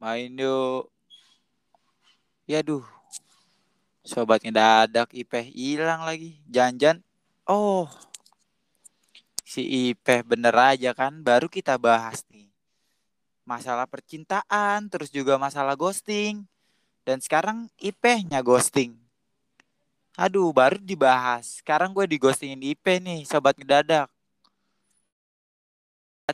main 0.00 0.32
yuk. 0.32 0.88
Ya 2.48 2.64
duh 2.64 2.86
sobat 4.06 4.40
ngedadak 4.40 5.12
Ipeh 5.12 5.44
hilang 5.52 6.08
lagi. 6.08 6.40
Jangan 6.48 7.04
oh 7.44 7.90
si 9.44 9.92
Ipeh 9.92 10.24
bener 10.24 10.56
aja 10.56 10.96
kan? 10.96 11.20
Baru 11.20 11.52
kita 11.52 11.76
bahas 11.76 12.24
nih 12.32 12.45
masalah 13.46 13.86
percintaan 13.86 14.90
terus 14.90 15.08
juga 15.08 15.38
masalah 15.38 15.78
ghosting. 15.78 16.44
Dan 17.06 17.22
sekarang 17.22 17.70
Ipehnya 17.78 18.42
ghosting. 18.42 18.98
Aduh 20.18 20.50
baru 20.50 20.82
dibahas. 20.82 21.62
Sekarang 21.62 21.94
gue 21.94 22.04
di 22.10 22.18
ghostingin 22.18 22.60
Ipeh 22.60 22.98
nih 22.98 23.22
sobat 23.22 23.54
ngedadak. 23.54 24.10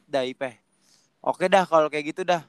Dah 0.09 0.25
Ipeh 0.25 0.63
oke 1.23 1.47
dah 1.47 1.65
kalau 1.65 1.87
kayak 1.87 2.13
gitu 2.13 2.23
dah. 2.27 2.43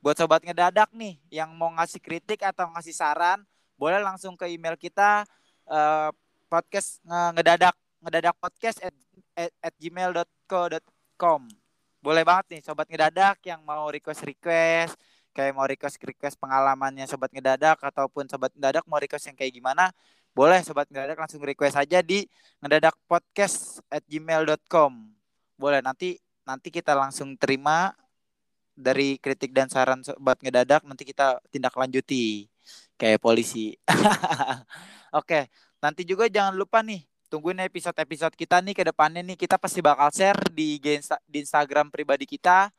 Buat 0.00 0.20
sobat 0.20 0.40
ngedadak 0.44 0.92
nih 0.92 1.16
yang 1.32 1.52
mau 1.52 1.72
ngasih 1.76 2.00
kritik 2.00 2.40
atau 2.44 2.68
ngasih 2.72 2.92
saran 2.96 3.40
boleh 3.76 4.00
langsung 4.00 4.36
ke 4.36 4.48
email 4.48 4.76
kita 4.76 5.24
eh, 5.68 6.10
podcast 6.48 7.00
nge- 7.04 7.32
ngedadak 7.40 7.76
ngedadak 8.04 8.34
podcast 8.36 8.78
at, 8.84 8.94
at, 9.36 9.52
at 9.64 9.74
gmail.co.com 9.80 11.48
boleh 12.04 12.20
banget 12.20 12.44
nih 12.52 12.60
sobat 12.60 12.84
ngedadak 12.84 13.40
yang 13.48 13.64
mau 13.64 13.88
request 13.88 14.28
request 14.28 15.00
kayak 15.32 15.56
mau 15.56 15.64
request 15.64 15.96
request 16.04 16.36
pengalamannya 16.36 17.08
sobat 17.08 17.32
ngedadak 17.32 17.80
ataupun 17.80 18.28
sobat 18.28 18.52
ngedadak 18.52 18.84
mau 18.84 19.00
request 19.00 19.32
yang 19.32 19.36
kayak 19.40 19.56
gimana 19.56 19.88
boleh 20.36 20.60
sobat 20.60 20.84
ngedadak 20.92 21.16
langsung 21.16 21.40
request 21.40 21.80
aja 21.80 22.04
di 22.04 22.28
ngedadak 22.60 22.92
podcast 23.08 23.80
at 23.88 24.04
gmail.com 24.04 24.92
boleh 25.56 25.80
nanti 25.80 26.20
nanti 26.44 26.68
kita 26.68 26.92
langsung 26.92 27.40
terima 27.40 27.96
dari 28.76 29.16
kritik 29.16 29.56
dan 29.56 29.72
saran 29.72 30.04
sobat 30.04 30.36
ngedadak 30.44 30.84
nanti 30.84 31.08
kita 31.08 31.40
tindak 31.48 31.72
lanjuti 31.72 32.50
kayak 33.00 33.22
polisi. 33.22 33.72
Oke, 35.18 35.46
nanti 35.78 36.02
juga 36.02 36.26
jangan 36.26 36.58
lupa 36.58 36.82
nih 36.82 37.06
tungguin 37.34 37.58
episode-episode 37.66 38.38
kita 38.38 38.62
nih 38.62 38.78
ke 38.78 38.86
depannya 38.86 39.18
nih 39.26 39.34
kita 39.34 39.58
pasti 39.58 39.82
bakal 39.82 40.06
share 40.14 40.38
di 40.54 40.78
di 41.26 41.38
Instagram 41.42 41.90
pribadi 41.90 42.30
kita, 42.30 42.70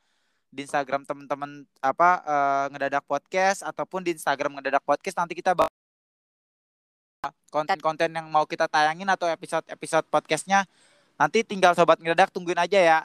di 0.47 0.63
Instagram 0.63 1.03
teman-teman 1.03 1.67
apa 1.83 2.23
eh, 2.23 2.65
ngedadak 2.71 3.03
podcast 3.03 3.67
ataupun 3.67 4.07
di 4.07 4.15
Instagram 4.15 4.55
ngedadak 4.55 4.79
podcast 4.87 5.19
nanti 5.19 5.35
kita 5.35 5.51
bakal 5.51 5.75
konten-konten 7.51 8.15
yang 8.15 8.31
mau 8.31 8.47
kita 8.47 8.71
tayangin 8.71 9.11
atau 9.11 9.27
episode-episode 9.27 10.07
podcastnya 10.07 10.63
nanti 11.19 11.43
tinggal 11.43 11.75
sobat 11.75 11.99
ngedadak 11.99 12.31
tungguin 12.31 12.55
aja 12.55 12.79
ya. 12.79 12.99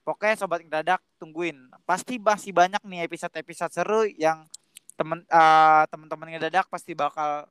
Pokoknya 0.00 0.40
sobat 0.40 0.64
ngedadak 0.64 1.04
tungguin. 1.20 1.60
Pasti 1.84 2.16
masih 2.16 2.56
banyak 2.56 2.80
nih 2.88 3.04
episode-episode 3.04 3.72
seru 3.76 4.08
yang 4.16 4.48
temen 4.96 5.28
eh, 5.28 5.84
teman-teman 5.92 6.32
ngedadak 6.32 6.72
pasti 6.72 6.96
bakal 6.96 7.44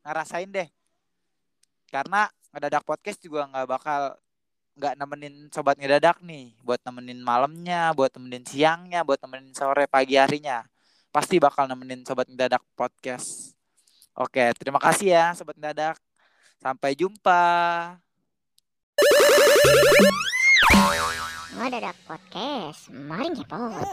ngerasain 0.00 0.48
deh. 0.48 0.68
Karena 1.92 2.32
ngedadak 2.54 2.86
podcast 2.86 3.18
juga 3.18 3.50
nggak 3.50 3.66
bakal 3.66 4.14
nggak 4.74 4.94
nemenin 4.98 5.34
sobat 5.50 5.78
ngedadak 5.78 6.18
nih, 6.22 6.54
buat 6.62 6.78
nemenin 6.86 7.18
malamnya, 7.22 7.90
buat 7.94 8.10
nemenin 8.14 8.46
siangnya, 8.46 9.02
buat 9.02 9.18
nemenin 9.22 9.54
sore 9.54 9.86
pagi 9.90 10.14
harinya. 10.18 10.62
Pasti 11.14 11.38
bakal 11.42 11.66
nemenin 11.66 12.06
sobat 12.06 12.26
ngedadak 12.30 12.62
podcast. 12.74 13.54
Oke, 14.14 14.54
terima 14.58 14.78
kasih 14.78 15.10
ya 15.14 15.26
sobat 15.34 15.58
ngedadak. 15.58 15.98
Sampai 16.62 16.94
jumpa. 16.94 17.42
Ngedadak 21.54 21.98
podcast. 22.06 22.90
Mari 22.90 23.30
ngepot. 23.34 23.86